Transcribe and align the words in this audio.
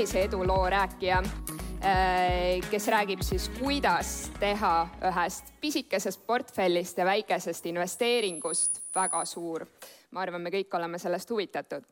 sellise 0.00 0.22
eduloo 0.22 0.70
rääkija, 0.70 1.18
äh, 1.84 2.70
kes 2.70 2.86
räägib 2.88 3.20
siis, 3.22 3.50
kuidas 3.58 4.30
teha 4.40 4.88
ühest 5.10 5.50
pisikesest 5.60 6.22
portfellist 6.26 6.98
ja 6.98 7.04
väikesest 7.04 7.66
investeeringust 7.66 8.80
väga 8.94 9.24
suur. 9.24 9.66
ma 10.10 10.20
arvan, 10.20 10.40
me 10.40 10.50
kõik 10.50 10.72
oleme 10.74 10.98
sellest 10.98 11.30
huvitatud. 11.30 11.84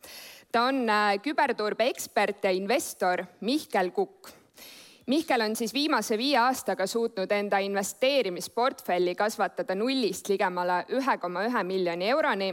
ta 0.53 0.63
on 0.63 0.89
äh, 0.89 1.21
küberturbe 1.21 1.85
ekspert 1.85 2.45
ja 2.45 2.51
investor 2.51 3.27
Mihkel 3.41 3.91
Kukk 3.91 4.38
Mihkel 5.09 5.41
on 5.41 5.57
siis 5.57 5.73
viimase 5.75 6.19
viie 6.21 6.37
aastaga 6.37 6.87
suutnud 6.87 7.31
enda 7.33 7.59
investeerimisportfelli 7.65 9.15
kasvatada 9.17 9.73
nullist 9.75 10.29
ligemale 10.29 10.83
ühe 10.99 11.15
koma 11.19 11.47
ühe 11.49 11.63
miljoni 11.65 12.11
euroni 12.13 12.49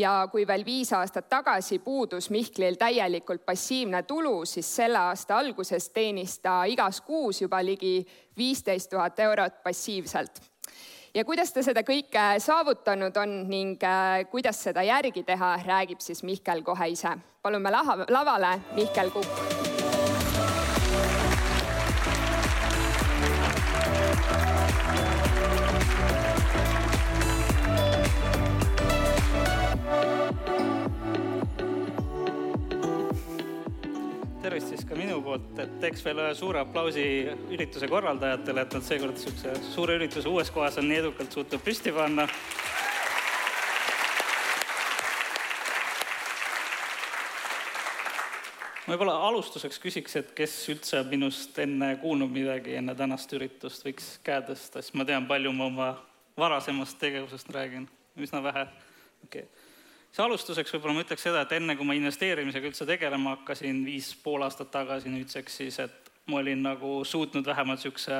ja 0.00 0.14
kui 0.32 0.46
veel 0.48 0.64
viis 0.64 0.94
aastat 0.96 1.28
tagasi 1.28 1.78
puudus 1.84 2.30
Mihklil 2.30 2.78
täielikult 2.80 3.44
passiivne 3.44 4.02
tulu, 4.02 4.46
siis 4.48 4.70
selle 4.76 4.98
aasta 4.98 5.36
alguses 5.36 5.90
teenis 5.92 6.38
ta 6.40 6.62
igas 6.64 7.02
kuus 7.04 7.42
juba 7.42 7.60
ligi 7.64 7.98
viisteist 8.36 8.90
tuhat 8.90 9.20
eurot 9.20 9.60
passiivselt 9.62 10.40
ja 11.14 11.24
kuidas 11.24 11.52
ta 11.52 11.60
seda 11.62 11.84
kõike 11.84 12.24
saavutanud 12.40 13.16
on 13.20 13.42
ning 13.50 13.84
äh, 13.84 14.24
kuidas 14.32 14.62
seda 14.70 14.86
järgi 14.88 15.26
teha, 15.28 15.58
räägib 15.66 16.00
siis 16.00 16.24
Mihkel 16.24 16.64
kohe 16.64 16.88
ise. 16.96 17.12
palume 17.42 17.70
lavale 18.08 18.56
Mihkel 18.72 19.10
Kukk. 19.10 19.79
Tervist 34.50 34.72
siis 34.72 34.82
ka 34.82 34.96
minu 34.98 35.20
poolt, 35.22 35.52
et 35.62 35.74
teeks 35.78 36.00
veel 36.02 36.18
ühe 36.24 36.30
suure 36.34 36.58
aplausi 36.64 37.02
ürituse 37.54 37.86
korraldajatele, 37.86 38.64
et 38.64 38.72
nad 38.74 38.82
seekord 38.82 39.14
niisuguse 39.14 39.52
suure 39.70 39.94
ürituse 39.94 40.26
uues 40.26 40.50
kohas 40.50 40.80
on 40.80 40.88
nii 40.90 40.98
edukalt 41.04 41.36
suutnud 41.36 41.62
püsti 41.62 41.92
panna. 41.94 42.26
võib-olla 48.90 49.14
alustuseks 49.28 49.78
küsiks, 49.78 50.18
et 50.18 50.34
kes 50.34 50.58
üldse 50.74 50.98
on 50.98 51.10
minust 51.14 51.58
enne 51.62 51.92
kuulnud 52.02 52.34
midagi 52.34 52.74
enne 52.80 52.98
tänast 52.98 53.30
üritust, 53.38 53.86
võiks 53.86 54.16
käe 54.26 54.42
tõsta, 54.50 54.82
siis 54.82 54.98
ma 54.98 55.06
tean, 55.06 55.30
palju 55.30 55.54
ma 55.54 55.70
oma 55.70 55.90
varasemast 56.34 56.98
tegevusest 56.98 57.54
räägin, 57.54 57.86
üsna 58.18 58.42
vähe. 58.50 58.66
okei 59.28 59.46
okay 59.46 59.69
siis 60.10 60.20
alustuseks 60.24 60.74
võib-olla 60.74 60.98
ma 60.98 61.04
ütleks 61.04 61.22
seda, 61.22 61.44
et 61.44 61.52
enne 61.56 61.76
kui 61.78 61.86
ma 61.86 61.96
investeerimisega 61.98 62.70
üldse 62.70 62.86
tegelema 62.88 63.36
hakkasin 63.36 63.84
viis 63.86 64.12
pool 64.24 64.42
aastat 64.42 64.70
tagasi 64.74 65.12
nüüdseks, 65.12 65.60
siis 65.62 65.78
et 65.82 66.10
ma 66.26 66.42
olin 66.42 66.62
nagu 66.66 67.00
suutnud 67.04 67.46
vähemalt 67.46 67.80
niisuguse 67.80 68.18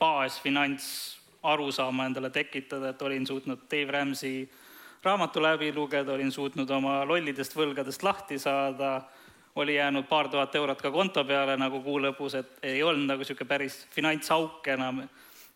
baasfinants 0.00 0.90
arusaama 1.42 2.06
endale 2.06 2.30
tekitada, 2.30 2.92
et 2.92 3.02
olin 3.02 3.26
suutnud 3.26 3.64
Dave 3.70 3.96
Ramsey 3.96 4.48
raamatu 5.02 5.42
läbi 5.42 5.72
lugeda, 5.72 6.12
olin 6.12 6.32
suutnud 6.32 6.70
oma 6.70 7.00
lollidest 7.08 7.56
võlgadest 7.56 8.04
lahti 8.04 8.38
saada, 8.38 9.00
oli 9.56 9.74
jäänud 9.74 10.06
paar 10.08 10.28
tuhat 10.28 10.54
eurot 10.54 10.82
ka 10.82 10.90
konto 10.90 11.24
peale 11.24 11.56
nagu 11.56 11.80
kuu 11.82 11.98
lõpus, 12.00 12.36
et 12.36 12.60
ei 12.62 12.82
olnud 12.82 13.08
nagu 13.08 13.24
niisugune 13.24 13.48
päris 13.48 13.80
finantsauk 13.90 14.68
enam 14.68 15.02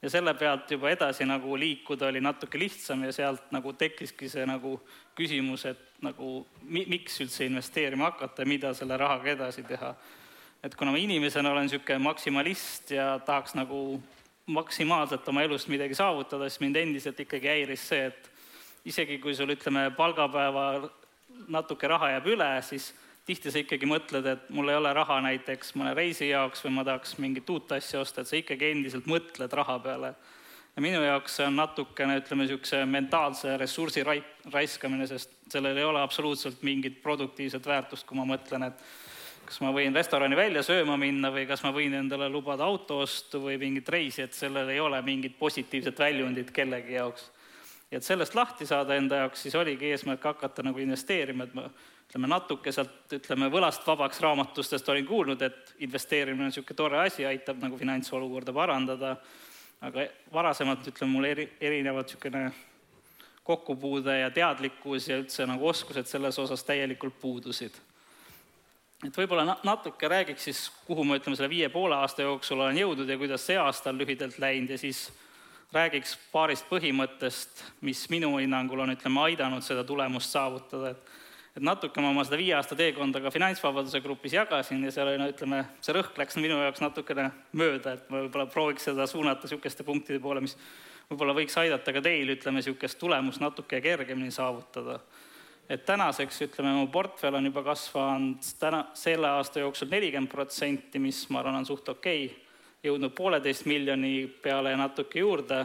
ja 0.05 0.11
selle 0.13 0.35
pealt 0.37 0.71
juba 0.71 0.91
edasi 0.93 1.25
nagu 1.25 1.57
liikuda 1.57 2.11
oli 2.11 2.21
natuke 2.21 2.59
lihtsam 2.61 3.07
ja 3.07 3.13
sealt 3.13 3.53
nagu 3.55 3.73
tekkiski 3.73 4.29
see 4.29 4.45
nagu 4.47 4.77
küsimus, 5.17 5.65
et 5.71 6.03
nagu 6.05 6.43
mi-, 6.61 6.85
miks 6.91 7.17
üldse 7.25 7.47
investeerima 7.49 8.11
hakata 8.11 8.45
ja 8.45 8.51
mida 8.51 8.75
selle 8.77 8.99
rahaga 9.01 9.33
edasi 9.33 9.65
teha. 9.65 9.95
et 10.65 10.75
kuna 10.77 10.93
ma 10.93 10.99
inimesena 11.01 11.51
olen 11.53 11.67
niisugune 11.69 11.99
maksimalist 12.05 12.91
ja 12.91 13.19
tahaks 13.27 13.55
nagu 13.55 14.01
maksimaalselt 14.47 15.29
oma 15.29 15.43
elust 15.43 15.69
midagi 15.69 15.97
saavutada, 15.97 16.49
siis 16.49 16.61
mind 16.61 16.77
endiselt 16.77 17.21
ikkagi 17.21 17.49
häiris 17.49 17.89
see, 17.89 18.07
et 18.07 18.31
isegi 18.85 19.19
kui 19.19 19.35
sul, 19.35 19.53
ütleme, 19.57 19.91
palgapäeval 19.97 20.89
natuke 21.49 21.89
raha 21.89 22.11
jääb 22.15 22.29
üle, 22.37 22.51
siis 22.63 22.93
tihti 23.25 23.51
sa 23.51 23.61
ikkagi 23.63 23.89
mõtled, 23.89 24.27
et 24.29 24.49
mul 24.53 24.69
ei 24.69 24.77
ole 24.79 24.93
raha 24.97 25.19
näiteks 25.25 25.75
mõne 25.81 25.95
reisi 25.97 26.29
jaoks 26.29 26.65
või 26.67 26.75
ma 26.79 26.85
tahaks 26.85 27.17
mingit 27.23 27.51
uut 27.51 27.73
asja 27.73 28.03
osta, 28.05 28.21
et 28.21 28.31
sa 28.31 28.37
ikkagi 28.37 28.73
endiselt 28.75 29.09
mõtled 29.09 29.53
raha 29.61 29.79
peale. 29.81 30.15
ja 30.77 30.83
minu 30.83 31.01
jaoks 31.05 31.37
see 31.39 31.47
on 31.47 31.57
natukene, 31.57 32.19
ütleme, 32.21 32.45
niisuguse 32.45 32.83
mentaalse 32.85 33.57
ressursi 33.57 34.03
rai-, 34.05 34.25
raiskamine, 34.53 35.07
sest 35.07 35.31
sellel 35.49 35.77
ei 35.79 35.85
ole 35.85 36.03
absoluutselt 36.03 36.63
mingit 36.63 37.01
produktiivset 37.03 37.67
väärtust, 37.67 38.07
kui 38.07 38.19
ma 38.19 38.27
mõtlen, 38.29 38.69
et 38.69 38.85
kas 39.45 39.61
ma 39.61 39.71
võin 39.73 39.95
restorani 39.95 40.37
välja 40.37 40.63
sööma 40.65 40.97
minna 41.01 41.31
või 41.33 41.47
kas 41.47 41.63
ma 41.65 41.73
võin 41.73 41.95
endale 41.95 42.29
lubada 42.33 42.65
auto 42.65 42.99
ostu 43.05 43.41
või 43.45 43.57
mingit 43.61 43.89
reisi, 43.89 44.25
et 44.25 44.37
sellel 44.37 44.69
ei 44.73 44.81
ole 44.81 45.01
mingit 45.03 45.39
positiivset 45.39 45.99
väljundit 45.99 46.51
kellegi 46.51 46.97
jaoks. 46.99 47.31
ja 47.91 47.99
et 47.99 48.05
sellest 48.05 48.35
lahti 48.35 48.67
saada 48.67 48.97
enda 48.97 49.25
jaoks, 49.25 49.43
siis 49.43 49.55
oligi 49.55 49.93
eesmärk 49.93 50.25
hakata 50.25 50.63
nagu 50.63 50.79
investeerima, 50.79 51.45
et 51.45 51.55
ma 51.55 51.69
ütleme 52.15 52.29
natuke 52.31 52.71
sealt, 52.71 53.11
ütleme 53.11 53.49
võlast 53.51 53.83
vabaks 53.83 54.21
raamatustest 54.23 54.87
olin 54.89 55.07
kuulnud, 55.07 55.41
et 55.43 55.73
investeerimine 55.83 56.45
on 56.45 56.53
niisugune 56.53 56.77
tore 56.79 57.01
asi, 57.03 57.25
aitab 57.27 57.59
nagu 57.59 57.75
finantsolukorda 57.75 58.53
parandada, 58.55 59.17
aga 59.83 60.05
varasemalt, 60.33 60.87
ütleme, 60.93 61.11
mul 61.11 61.27
eri, 61.27 61.49
erinevad 61.59 62.07
niisugune 62.07 62.43
kokkupuude 63.43 64.15
ja 64.21 64.29
teadlikkus 64.31 65.09
ja 65.11 65.17
üldse 65.19 65.49
nagu 65.51 65.67
oskused 65.67 66.07
selles 66.07 66.39
osas 66.39 66.63
täielikult 66.63 67.19
puudusid. 67.19 67.75
et 69.05 69.19
võib-olla 69.19 69.59
natuke 69.67 70.09
räägiks 70.09 70.45
siis, 70.45 70.63
kuhu 70.87 71.03
ma, 71.05 71.19
ütleme, 71.19 71.35
selle 71.35 71.51
viie 71.51 71.69
poole 71.69 71.99
aasta 71.99 72.23
jooksul 72.23 72.61
olen 72.61 72.79
jõudnud 72.79 73.11
ja 73.11 73.19
kuidas 73.19 73.43
see 73.47 73.59
aasta 73.59 73.91
on 73.91 73.99
lühidalt 73.99 74.39
läinud 74.39 74.71
ja 74.71 74.79
siis 74.79 75.09
räägiks 75.73 76.15
paarist 76.31 76.71
põhimõttest, 76.71 77.67
mis 77.83 78.07
minu 78.09 78.37
hinnangul 78.39 78.87
on, 78.87 78.95
ütleme, 78.95 79.21
aidanud 79.27 79.67
seda 79.67 79.83
tulemust 79.85 80.31
saavutada, 80.31 80.95
et 80.95 81.24
et 81.55 81.63
natuke 81.63 82.03
ma 82.03 82.11
oma 82.11 82.25
seda 82.27 82.39
viie 82.41 82.55
aasta 82.57 82.77
teekonda 82.79 83.21
ka 83.23 83.31
finantsvabaduse 83.31 84.01
grupis 84.03 84.35
jagasin 84.35 84.83
ja 84.83 84.91
seal 84.95 85.13
oli, 85.13 85.21
no 85.21 85.29
ütleme, 85.31 85.61
see 85.85 85.95
rõhk 85.95 86.17
läks 86.19 86.39
minu 86.43 86.59
jaoks 86.59 86.83
natukene 86.83 87.29
mööda, 87.55 87.95
et 87.95 88.09
ma 88.11 88.25
võib-olla 88.25 88.49
prooviks 88.51 88.89
seda 88.91 89.07
suunata 89.11 89.47
niisuguste 89.47 89.87
punktide 89.87 90.19
poole, 90.23 90.43
mis 90.43 90.57
võib-olla 91.11 91.37
võiks 91.37 91.55
aidata 91.61 91.95
ka 91.95 92.03
teil, 92.03 92.33
ütleme, 92.35 92.59
niisugust 92.59 92.99
tulemust 92.99 93.43
natuke 93.43 93.81
kergemini 93.85 94.35
saavutada. 94.35 94.99
et 95.69 95.87
tänaseks, 95.87 96.43
ütleme, 96.43 96.75
mu 96.77 96.89
portfell 96.93 97.39
on 97.39 97.47
juba 97.47 97.63
kasvanud 97.65 98.43
täna, 98.61 98.85
selle 98.95 99.29
aasta 99.29 99.63
jooksul 99.63 99.89
nelikümmend 99.89 100.29
protsenti, 100.31 100.99
mis 100.99 101.23
ma 101.31 101.41
arvan, 101.41 101.63
on 101.63 101.67
suht 101.67 101.89
okei 101.89 102.27
okay., 102.27 102.41
jõudnud 102.85 103.15
pooleteist 103.17 103.65
miljoni 103.65 104.27
peale 104.43 104.75
ja 104.75 104.77
natuke 104.77 105.23
juurde, 105.23 105.63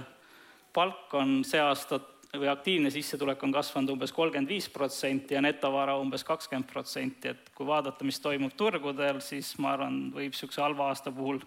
palk 0.71 1.13
on 1.19 1.41
see 1.43 1.59
aasta 1.59 1.99
või 2.37 2.49
aktiivne 2.51 2.91
sissetulek 2.93 3.41
on 3.43 3.53
kasvanud 3.53 3.95
umbes 3.95 4.13
kolmkümmend 4.13 4.49
viis 4.49 4.69
protsenti 4.69 5.33
ja 5.33 5.41
netovara 5.41 5.97
umbes 5.97 6.23
kakskümmend 6.27 6.69
protsenti, 6.69 7.33
et 7.33 7.49
kui 7.57 7.65
vaadata, 7.65 8.05
mis 8.05 8.19
toimub 8.21 8.53
turgudel, 8.57 9.21
siis 9.25 9.55
ma 9.57 9.73
arvan, 9.73 9.97
võib 10.13 10.35
niisuguse 10.35 10.61
halva 10.61 10.91
aasta 10.91 11.11
puhul 11.11 11.41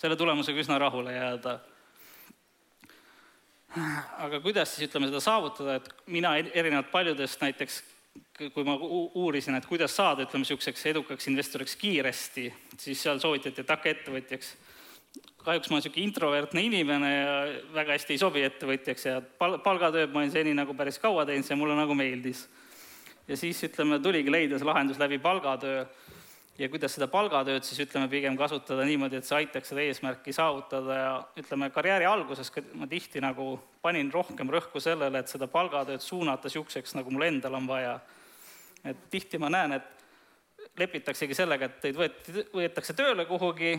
selle 0.00 0.16
tulemusega 0.16 0.64
üsna 0.64 0.78
rahule 0.80 1.12
jääda. 1.12 1.58
aga 4.24 4.40
kuidas 4.40 4.74
siis 4.74 4.88
ütleme 4.88 5.08
seda 5.08 5.20
saavutada, 5.20 5.76
et 5.80 5.88
mina 6.06 6.36
erinevalt 6.36 6.90
paljudest 6.92 7.40
näiteks 7.40 7.82
kui 8.52 8.64
ma 8.64 8.74
uurisin, 9.14 9.54
et 9.56 9.66
kuidas 9.68 9.94
saada, 9.96 10.24
ütleme, 10.24 10.42
niisuguseks 10.42 10.86
edukaks 10.90 11.28
investoriks 11.30 11.76
kiiresti, 11.80 12.48
siis 12.80 13.02
seal 13.04 13.20
soovitati, 13.22 13.62
et 13.62 13.72
hakka 13.72 13.92
ettevõtjaks 13.92 14.54
kahjuks 15.42 15.70
ma 15.70 15.76
olen 15.76 15.82
niisugune 15.82 16.06
introvertne 16.06 16.62
inimene 16.66 17.10
ja 17.12 17.34
väga 17.74 17.96
hästi 17.96 18.14
ei 18.14 18.20
sobi 18.20 18.44
ettevõtjaks 18.46 19.06
ja 19.08 19.18
pal-, 19.20 19.58
palgatööd 19.64 20.12
ma 20.12 20.22
olen 20.22 20.32
seni 20.34 20.54
nagu 20.56 20.74
päris 20.78 21.00
kaua 21.02 21.26
teinud, 21.28 21.46
see 21.46 21.58
mulle 21.58 21.76
nagu 21.78 21.94
meeldis. 21.98 22.46
ja 23.28 23.36
siis 23.36 23.62
ütleme, 23.66 23.98
tuligi 24.02 24.32
leida 24.32 24.58
see 24.58 24.68
lahendus 24.68 25.00
läbi 25.02 25.18
palgatöö 25.22 25.84
ja 26.58 26.68
kuidas 26.68 26.94
seda 26.96 27.08
palgatööd 27.10 27.64
siis 27.66 27.80
ütleme, 27.86 28.08
pigem 28.12 28.36
kasutada 28.38 28.84
niimoodi, 28.86 29.18
et 29.18 29.26
see 29.28 29.38
aitaks 29.40 29.72
seda 29.72 29.84
eesmärki 29.86 30.34
saavutada 30.36 30.98
ja 30.98 31.14
ütleme, 31.40 31.70
karjääri 31.74 32.06
alguses 32.06 32.52
ma 32.78 32.86
tihti 32.90 33.22
nagu 33.24 33.56
panin 33.82 34.12
rohkem 34.12 34.50
rõhku 34.52 34.82
sellele, 34.82 35.22
et 35.22 35.32
seda 35.32 35.48
palgatööd 35.50 36.04
suunata 36.04 36.50
niisuguseks, 36.50 36.94
nagu 36.98 37.10
mul 37.10 37.26
endal 37.26 37.58
on 37.58 37.66
vaja. 37.66 37.98
et 38.84 39.08
tihti 39.10 39.38
ma 39.38 39.48
näen, 39.50 39.72
et 39.72 40.78
lepitaksegi 40.78 41.34
sellega, 41.34 41.66
et 41.66 41.80
teid 41.80 41.96
võeti, 41.96 42.44
võetakse 42.54 42.94
tööle 42.98 43.26
kuhugi 43.26 43.74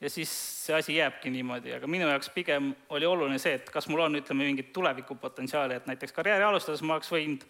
ja 0.00 0.10
siis 0.10 0.32
see 0.66 0.76
asi 0.76 0.96
jääbki 0.96 1.30
niimoodi, 1.32 1.72
aga 1.76 1.88
minu 1.88 2.08
jaoks 2.10 2.28
pigem 2.34 2.74
oli 2.92 3.06
oluline 3.06 3.38
see, 3.40 3.56
et 3.56 3.70
kas 3.72 3.88
mul 3.88 4.04
on, 4.04 4.18
ütleme, 4.20 4.44
mingit 4.44 4.72
tulevikupotentsiaali, 4.76 5.78
et 5.78 5.88
näiteks 5.88 6.12
karjääri 6.12 6.44
alustades 6.44 6.82
ma 6.84 6.98
oleks 6.98 7.12
võinud 7.12 7.46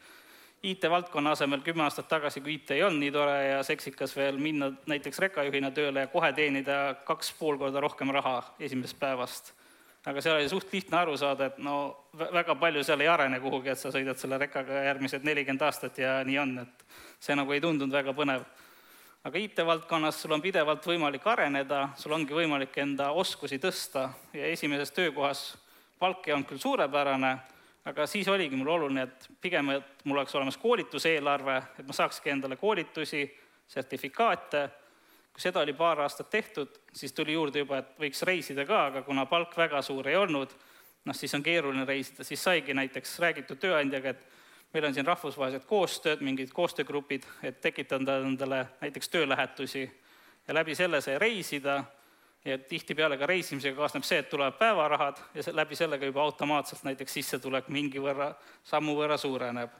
IT-valdkonna 0.66 1.34
asemel 1.37 1.60
kümme 1.60 1.84
aastat 1.84 2.08
tagasi, 2.08 2.40
kui 2.40 2.56
IT 2.56 2.72
ei 2.75 2.82
olnud 2.87 3.02
nii 3.02 3.12
tore 3.14 3.37
ja 3.44 3.58
seksikas 3.66 4.16
veel, 4.16 4.38
minna 4.40 4.70
näiteks 4.88 5.19
rekajuhina 5.26 5.70
tööle 5.75 6.06
ja 6.06 6.10
kohe 6.10 6.32
teenida 6.34 6.78
kaks 7.06 7.32
pool 7.38 7.58
korda 7.60 7.82
rohkem 7.82 8.10
raha 8.14 8.38
esimesest 8.60 8.99
päevast. 9.00 9.52
aga 10.06 10.22
seal 10.22 10.37
oli 10.38 10.49
suht 10.49 10.72
lihtne 10.72 10.96
aru 10.96 11.16
saada, 11.19 11.49
et 11.50 11.58
no 11.58 12.06
väga 12.14 12.54
palju 12.54 12.84
seal 12.87 13.00
ei 13.02 13.08
arene 13.10 13.40
kuhugi, 13.42 13.72
et 13.72 13.78
sa 13.78 13.90
sõidad 13.90 14.19
selle 14.19 14.38
rekaga 14.38 14.84
järgmised 14.84 15.26
nelikümmend 15.26 15.62
aastat 15.66 15.99
ja 15.99 16.20
nii 16.25 16.38
on, 16.38 16.58
et 16.62 16.84
see 17.20 17.34
nagu 17.34 17.52
ei 17.52 17.60
tundunud 17.60 17.92
väga 17.92 18.14
põnev 18.14 18.46
aga 19.26 19.38
IT-valdkonnas 19.38 20.20
sul 20.23 20.37
on 20.37 20.43
pidevalt 20.43 20.84
võimalik 20.87 21.25
areneda, 21.26 21.88
sul 21.99 22.12
ongi 22.14 22.34
võimalik 22.34 22.76
enda 22.78 23.08
oskusi 23.11 23.58
tõsta 23.58 24.05
ja 24.37 24.46
esimeses 24.46 24.94
töökohas 24.94 25.40
palk 25.99 26.28
ei 26.28 26.34
olnud 26.37 26.46
küll 26.46 26.62
suurepärane, 26.62 27.32
aga 27.90 28.06
siis 28.06 28.28
oligi 28.31 28.55
mul 28.55 28.70
oluline, 28.76 29.08
et 29.08 29.26
pigem, 29.43 29.73
et 29.75 30.05
mul 30.05 30.20
oleks 30.20 30.34
olemas 30.38 30.58
koolituseelarve, 30.62 31.56
et 31.81 31.88
ma 31.88 31.96
saakski 31.96 32.31
endale 32.37 32.58
koolitusi, 32.61 33.25
sertifikaate, 33.67 34.62
kui 35.34 35.43
seda 35.43 35.64
oli 35.67 35.75
paar 35.75 36.05
aastat 36.05 36.31
tehtud, 36.31 36.78
siis 36.94 37.12
tuli 37.12 37.34
juurde 37.34 37.64
juba, 37.64 37.82
et 37.82 37.99
võiks 37.99 38.23
reisida 38.28 38.62
ka, 38.69 38.84
aga 38.93 39.02
kuna 39.02 39.26
palk 39.26 39.58
väga 39.58 39.82
suur 39.82 40.06
ei 40.06 40.20
olnud, 40.20 40.55
noh, 41.02 41.19
siis 41.19 41.34
on 41.34 41.43
keeruline 41.43 41.82
reisida, 41.88 42.23
siis 42.23 42.46
saigi 42.46 42.78
näiteks 42.78 43.19
räägitud 43.26 43.58
tööandjaga, 43.58 44.14
et 44.14 44.35
meil 44.74 44.84
on 44.84 44.94
siin 44.94 45.06
rahvusvahelised 45.06 45.66
koostööd, 45.68 46.20
mingid 46.20 46.50
koostöögrupid, 46.54 47.26
et 47.42 47.60
tekitada 47.60 48.18
endale 48.24 48.66
näiteks 48.80 49.08
töölähetusi 49.08 49.84
ja 50.48 50.54
läbi 50.54 50.74
selle 50.74 51.00
sai 51.00 51.18
reisida 51.18 51.84
ja 52.44 52.58
tihtipeale 52.58 53.18
ka 53.18 53.26
reisimisega 53.26 53.76
kaasneb 53.76 54.04
see, 54.06 54.20
et 54.22 54.28
tulevad 54.30 54.58
päevarahad 54.58 55.18
ja 55.34 55.42
läbi 55.52 55.76
sellega 55.76 56.06
juba 56.06 56.22
automaatselt 56.22 56.84
näiteks 56.86 57.18
sissetulek 57.18 57.68
mingi 57.74 58.02
võrra, 58.02 58.32
sammu 58.64 58.94
võrra 58.98 59.16
suureneb. 59.18 59.70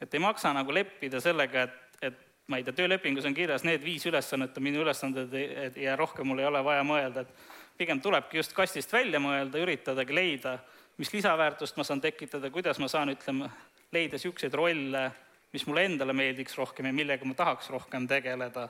et 0.00 0.14
ei 0.14 0.20
maksa 0.20 0.52
nagu 0.52 0.74
leppida 0.74 1.20
sellega, 1.20 1.62
et, 1.62 1.98
et 2.02 2.18
ma 2.46 2.58
ei 2.58 2.64
tea, 2.64 2.72
töölepingus 2.72 3.24
on 3.24 3.34
kirjas 3.34 3.64
need 3.64 3.84
viis 3.84 4.04
ülesannet 4.06 4.56
on 4.56 4.62
minu 4.62 4.82
ülesanded 4.84 5.32
ja 5.76 5.96
rohkem 5.96 6.26
mul 6.26 6.42
ei 6.42 6.46
ole 6.46 6.64
vaja 6.64 6.84
mõelda, 6.84 7.24
et 7.24 7.78
pigem 7.78 8.00
tulebki 8.00 8.36
just 8.36 8.52
kastist 8.52 8.92
välja 8.92 9.20
mõelda, 9.20 9.58
üritadagi 9.62 10.14
leida, 10.14 10.58
mis 10.98 11.12
lisaväärtust 11.12 11.76
ma 11.76 11.84
saan 11.84 12.00
tekitada, 12.00 12.50
kuidas 12.50 12.78
ma 12.78 12.88
saan, 12.88 13.12
ütleme, 13.16 13.48
leida 13.92 14.16
niisuguseid 14.16 14.54
rolle, 14.54 15.04
mis 15.52 15.66
mulle 15.66 15.86
endale 15.86 16.14
meeldiks 16.16 16.56
rohkem 16.58 16.88
ja 16.90 16.94
millega 16.94 17.26
ma 17.28 17.34
tahaks 17.34 17.70
rohkem 17.70 18.08
tegeleda. 18.08 18.68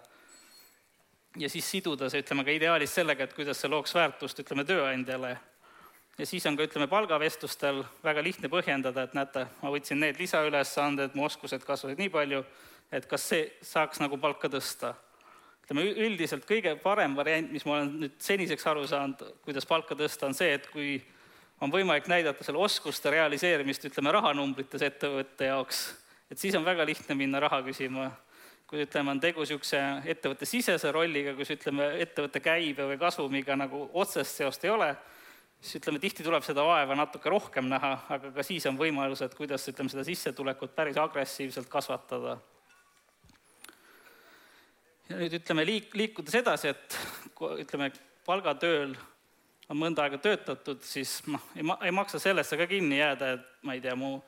ja 1.36 1.48
siis 1.52 1.70
siduda 1.70 2.08
see, 2.08 2.22
ütleme, 2.24 2.44
ka 2.44 2.52
ideaalis 2.54 2.94
sellega, 2.96 3.24
et 3.24 3.34
kuidas 3.36 3.60
see 3.60 3.68
looks 3.68 3.94
väärtust, 3.94 4.40
ütleme, 4.44 4.64
tööandjale. 4.64 5.36
ja 6.18 6.26
siis 6.26 6.46
on 6.46 6.56
ka, 6.56 6.68
ütleme, 6.68 6.86
palgavestlustel 6.88 7.82
väga 8.04 8.22
lihtne 8.22 8.48
põhjendada, 8.52 9.04
et 9.04 9.16
näete, 9.16 9.46
ma 9.62 9.72
võtsin 9.72 10.00
need 10.00 10.20
lisaülesanded, 10.20 11.16
mu 11.16 11.26
oskused 11.26 11.64
kasvasid 11.64 11.98
nii 12.00 12.12
palju, 12.12 12.44
et 12.92 13.08
kas 13.10 13.28
see 13.32 13.50
saaks 13.62 14.00
nagu 14.04 14.20
palka 14.20 14.48
tõsta. 14.52 14.94
ütleme, 15.64 15.88
üldiselt 16.06 16.46
kõige 16.46 16.76
parem 16.82 17.16
variant, 17.16 17.50
mis 17.52 17.64
ma 17.66 17.80
olen 17.80 17.92
nüüd 18.04 18.20
seniseks 18.22 18.66
aru 18.66 18.86
saanud, 18.86 19.24
kuidas 19.44 19.66
palka 19.66 19.96
tõsta, 19.96 20.28
on 20.28 20.34
see, 20.34 20.52
et 20.54 20.70
kui 20.70 21.00
on 21.61 21.73
võimalik 21.73 22.08
näidata 22.11 22.44
selle 22.44 22.61
oskuste 22.61 23.11
realiseerimist, 23.12 23.88
ütleme, 23.88 24.12
rahanumbrites 24.17 24.82
ettevõtte 24.87 25.50
jaoks, 25.50 25.82
et 26.31 26.41
siis 26.41 26.55
on 26.58 26.64
väga 26.67 26.85
lihtne 26.87 27.17
minna 27.17 27.41
raha 27.41 27.62
küsima. 27.67 28.11
kui 28.67 28.81
ütleme, 28.82 29.12
on 29.12 29.20
tegu 29.23 29.44
niisuguse 29.44 29.79
ettevõtte 30.11 30.43
sisese 30.43 30.91
rolliga, 30.91 31.37
kus 31.38 31.53
ütleme, 31.55 31.85
ettevõtte 32.03 32.41
käibe 32.43 32.82
või 32.88 32.97
kasvumiga 32.99 33.55
nagu 33.55 33.85
otsest 33.94 34.41
seost 34.41 34.64
ei 34.64 34.73
ole, 34.75 34.88
siis 35.61 35.79
ütleme, 35.79 36.00
tihti 36.03 36.26
tuleb 36.26 36.43
seda 36.43 36.64
vaeva 36.67 36.97
natuke 36.99 37.31
rohkem 37.31 37.69
näha, 37.70 37.93
aga 38.11 38.32
ka 38.35 38.43
siis 38.43 38.67
on 38.67 38.75
võimalused, 38.81 39.38
kuidas 39.38 39.69
ütleme, 39.70 39.93
seda 39.93 40.03
sissetulekut 40.05 40.75
päris 40.75 40.99
agressiivselt 40.99 41.70
kasvatada. 41.70 42.38
ja 45.08 45.17
nüüd 45.23 45.38
ütleme, 45.38 45.62
liik-, 45.62 45.94
liikudes 45.94 46.35
edasi, 46.35 46.75
et 46.75 46.99
ütleme, 47.62 47.93
palgatööl 48.26 48.97
on 49.68 49.78
mõnda 49.80 50.06
aega 50.06 50.18
töötatud, 50.22 50.82
siis 50.86 51.18
noh, 51.30 51.42
ei 51.56 51.66
ma-, 51.66 51.78
ei 51.84 51.94
maksa 51.94 52.20
sellesse 52.22 52.58
ka 52.58 52.68
kinni 52.70 53.00
jääda, 53.00 53.32
et 53.36 53.46
ma 53.66 53.74
ei 53.76 53.82
tea, 53.84 53.96
mu 53.98 54.18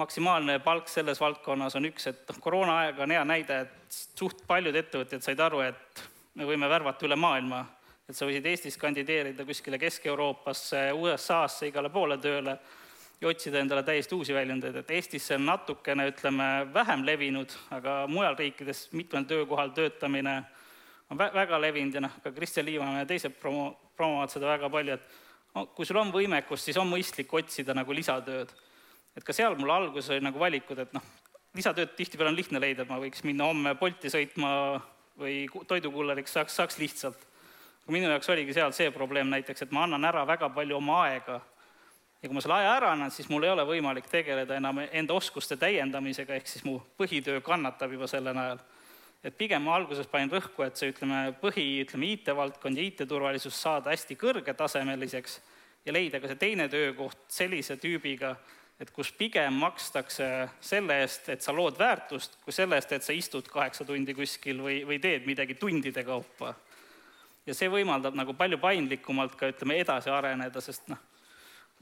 maksimaalne 0.00 0.58
palk 0.64 0.88
selles 0.88 1.20
valdkonnas 1.20 1.76
on 1.76 1.88
üks, 1.90 2.08
et 2.10 2.22
noh, 2.28 2.40
koroonaaeg 2.44 3.00
on 3.04 3.14
hea 3.16 3.24
näide, 3.28 3.60
et 3.66 4.00
suht 4.18 4.44
paljud 4.48 4.76
ettevõtjad 4.76 5.24
said 5.24 5.40
aru, 5.44 5.64
et 5.66 6.04
me 6.38 6.48
võime 6.48 6.68
värvata 6.70 7.08
üle 7.08 7.18
maailma, 7.20 7.64
et 8.08 8.16
sa 8.16 8.28
võisid 8.28 8.46
Eestis 8.50 8.78
kandideerida 8.80 9.44
kuskile 9.48 9.78
Kesk-Euroopasse, 9.80 10.90
USA-sse, 10.96 11.68
igale 11.70 11.90
poole 11.92 12.18
tööle 12.22 12.56
ja 13.20 13.28
otsida 13.28 13.60
endale 13.60 13.82
täiesti 13.84 14.16
uusi 14.16 14.34
väljundeid, 14.34 14.80
et 14.80 14.94
Eestis 14.96 15.26
see 15.28 15.36
on 15.36 15.44
natukene, 15.50 16.08
ütleme, 16.12 16.48
vähem 16.74 17.04
levinud, 17.06 17.52
aga 17.76 18.02
mujal 18.08 18.38
riikides 18.38 18.88
mitmel 18.96 19.28
töökohal 19.28 19.74
töötamine 19.76 20.40
on 21.10 21.18
vä 21.18 21.30
väga 21.34 21.60
levinud 21.60 21.94
ja 21.94 22.04
noh, 22.06 22.16
ka 22.22 22.32
Kristjan 22.32 22.66
Liivamäe 22.66 23.04
ja 23.04 23.06
teised 23.06 23.36
promo-, 23.42 23.74
promovad 24.00 24.32
seda 24.32 24.48
väga 24.54 24.70
palju, 24.72 24.96
et 24.96 25.54
no, 25.54 25.66
kui 25.76 25.88
sul 25.88 26.00
on 26.00 26.12
võimekust, 26.14 26.68
siis 26.68 26.80
on 26.80 26.88
mõistlik 26.90 27.32
otsida 27.36 27.76
nagu 27.76 27.96
lisatööd. 27.96 28.52
et 29.16 29.26
ka 29.26 29.34
seal 29.34 29.56
mul 29.58 29.72
alguses 29.74 30.10
oli 30.14 30.22
nagu 30.24 30.38
valikud, 30.38 30.78
et 30.78 30.92
noh, 30.96 31.04
lisatööd 31.58 31.96
tihtipeale 31.98 32.30
on 32.30 32.38
lihtne 32.38 32.60
leida, 32.62 32.86
ma 32.88 33.00
võiks 33.02 33.24
minna 33.26 33.48
homme 33.50 33.74
Bolti 33.78 34.10
sõitma 34.12 34.52
või 35.18 35.44
toidukulleriks 35.68 36.32
saaks, 36.38 36.56
saaks 36.56 36.78
lihtsalt. 36.78 37.26
aga 37.82 37.92
minu 37.92 38.10
jaoks 38.10 38.30
oligi 38.30 38.54
seal 38.56 38.72
see 38.76 38.90
probleem 38.94 39.30
näiteks, 39.32 39.66
et 39.66 39.72
ma 39.74 39.84
annan 39.84 40.04
ära 40.04 40.24
väga 40.26 40.48
palju 40.54 40.76
oma 40.78 41.02
aega 41.08 41.40
ja 42.22 42.28
kui 42.28 42.36
ma 42.36 42.42
selle 42.44 42.58
aja 42.60 42.74
ära 42.76 42.92
annan, 42.94 43.10
siis 43.10 43.28
mul 43.32 43.44
ei 43.44 43.50
ole 43.50 43.64
võimalik 43.66 44.08
tegeleda 44.10 44.58
enam 44.60 44.82
enda 44.86 45.16
oskuste 45.16 45.56
täiendamisega, 45.56 46.36
ehk 46.36 46.48
siis 46.48 46.64
mu 46.68 46.78
põhitöö 47.00 47.40
kannatab 47.44 47.92
juba 47.96 48.08
selle 48.10 48.34
najal 48.36 48.60
et 49.24 49.36
pigem 49.36 49.62
ma 49.62 49.76
alguses 49.76 50.08
panin 50.08 50.30
rõhku, 50.32 50.64
et 50.64 50.78
see, 50.80 50.92
ütleme, 50.94 51.34
põhi, 51.42 51.66
ütleme, 51.84 52.08
IT-valdkond 52.14 52.78
ja 52.78 52.86
IT-turvalisus 52.88 53.56
saada 53.56 53.92
hästi 53.92 54.16
kõrgetasemeliseks 54.20 55.40
ja 55.84 55.92
leida 55.92 56.20
ka 56.20 56.30
see 56.30 56.40
teine 56.40 56.68
töökoht 56.72 57.28
sellise 57.32 57.76
tüübiga, 57.80 58.34
et 58.80 58.90
kus 58.96 59.12
pigem 59.12 59.58
makstakse 59.60 60.30
selle 60.64 61.02
eest, 61.02 61.28
et 61.28 61.44
sa 61.44 61.52
lood 61.52 61.76
väärtust, 61.78 62.38
kui 62.44 62.54
selle 62.56 62.78
eest, 62.80 62.94
et 62.96 63.04
sa 63.04 63.12
istud 63.16 63.48
kaheksa 63.52 63.84
tundi 63.84 64.16
kuskil 64.16 64.62
või, 64.64 64.80
või 64.88 65.00
teed 65.02 65.28
midagi 65.28 65.58
tundide 65.60 66.04
kaupa. 66.04 66.54
ja 67.46 67.54
see 67.56 67.68
võimaldab 67.68 68.16
nagu 68.16 68.32
palju 68.36 68.58
paindlikumalt 68.60 69.36
ka, 69.36 69.52
ütleme, 69.52 69.76
edasi 69.80 70.10
areneda, 70.12 70.60
sest 70.64 70.88
noh, 70.88 71.09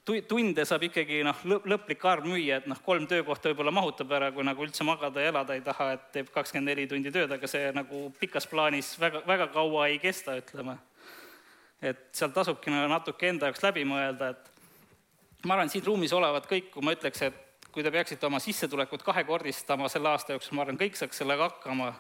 tunde 0.05 0.65
saab 0.65 0.85
ikkagi 0.89 1.21
noh, 1.27 1.41
lõplik 1.45 2.05
arv 2.09 2.27
müüa, 2.29 2.61
et 2.61 2.69
noh, 2.71 2.79
kolm 2.85 3.07
töökohta 3.09 3.51
võib-olla 3.51 3.73
mahutab 3.75 4.13
ära, 4.17 4.31
kui 4.33 4.45
nagu 4.47 4.65
üldse 4.65 4.85
magada 4.87 5.23
ja 5.23 5.33
elada 5.33 5.57
ei 5.57 5.65
taha, 5.65 5.91
et 5.97 6.07
teeb 6.15 6.31
kakskümmend 6.33 6.71
neli 6.71 6.87
tundi 6.89 7.13
tööd, 7.13 7.33
aga 7.35 7.51
see 7.51 7.73
nagu 7.77 8.07
pikas 8.21 8.49
plaanis 8.49 8.95
väga, 9.01 9.23
väga 9.29 9.49
kaua 9.53 9.89
ei 9.93 9.99
kesta, 10.03 10.39
ütleme. 10.41 10.79
et 11.83 12.09
seal 12.13 12.33
tasubki 12.35 12.73
nagu 12.73 12.89
natuke 12.91 13.29
enda 13.29 13.51
jaoks 13.51 13.63
läbi 13.63 13.85
mõelda, 13.87 14.33
et 14.33 15.47
ma 15.47 15.55
arvan, 15.55 15.71
siin 15.71 15.85
ruumis 15.85 16.13
olevat 16.13 16.49
kõik, 16.51 16.73
kui 16.73 16.83
ma 16.83 16.97
ütleks, 16.97 17.23
et 17.29 17.69
kui 17.73 17.85
te 17.85 17.93
peaksite 17.95 18.27
oma 18.27 18.41
sissetulekut 18.43 19.05
kahekordistama 19.07 19.91
selle 19.93 20.11
aasta 20.11 20.35
jooksul, 20.35 20.57
ma 20.57 20.65
arvan, 20.65 20.81
kõik 20.81 20.97
saaks 20.99 21.21
sellega 21.21 21.51
hakkama, 21.51 21.93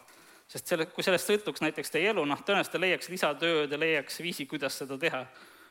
sest 0.48 0.72
selle, 0.72 0.88
kui 0.90 1.04
sellest 1.06 1.28
sõltuks 1.28 1.62
näiteks 1.62 1.92
teie 1.94 2.08
elu, 2.10 2.24
noh, 2.26 2.40
tõenäoliselt 2.40 2.74
te 2.74 2.80
leiaks 2.80 3.12
lisatööd 3.12 3.72
ja 3.72 3.78
leiaks 3.78 4.18
viisi, 4.24 4.48
kuidas 4.48 4.80
seda 4.80 4.98
teha 4.98 5.22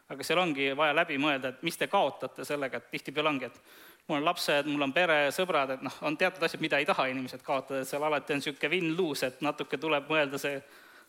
aga 0.09 0.23
seal 0.23 0.39
ongi 0.39 0.71
vaja 0.77 0.95
läbi 0.95 1.17
mõelda, 1.19 1.51
et 1.51 1.63
mis 1.67 1.77
te 1.77 1.89
kaotate 1.91 2.45
sellega, 2.47 2.79
et 2.79 2.91
tihtipeale 2.91 3.29
ongi, 3.29 3.49
et 3.49 4.07
mul 4.07 4.21
on 4.21 4.25
lapsed, 4.25 4.69
mul 4.71 4.87
on 4.87 4.93
pere, 4.95 5.19
sõbrad, 5.35 5.73
et 5.75 5.83
noh, 5.83 5.95
on 6.07 6.15
teatud 6.17 6.43
asjad, 6.47 6.63
mida 6.63 6.79
ei 6.79 6.87
taha 6.87 7.09
inimesed 7.11 7.43
kaotada, 7.43 7.81
et 7.83 7.89
seal 7.89 8.03
alati 8.07 8.33
on 8.33 8.39
niisugune 8.41 8.71
win-lose, 8.71 9.27
et 9.27 9.41
natuke 9.43 9.79
tuleb 9.81 10.07
mõelda 10.11 10.39
see 10.39 10.61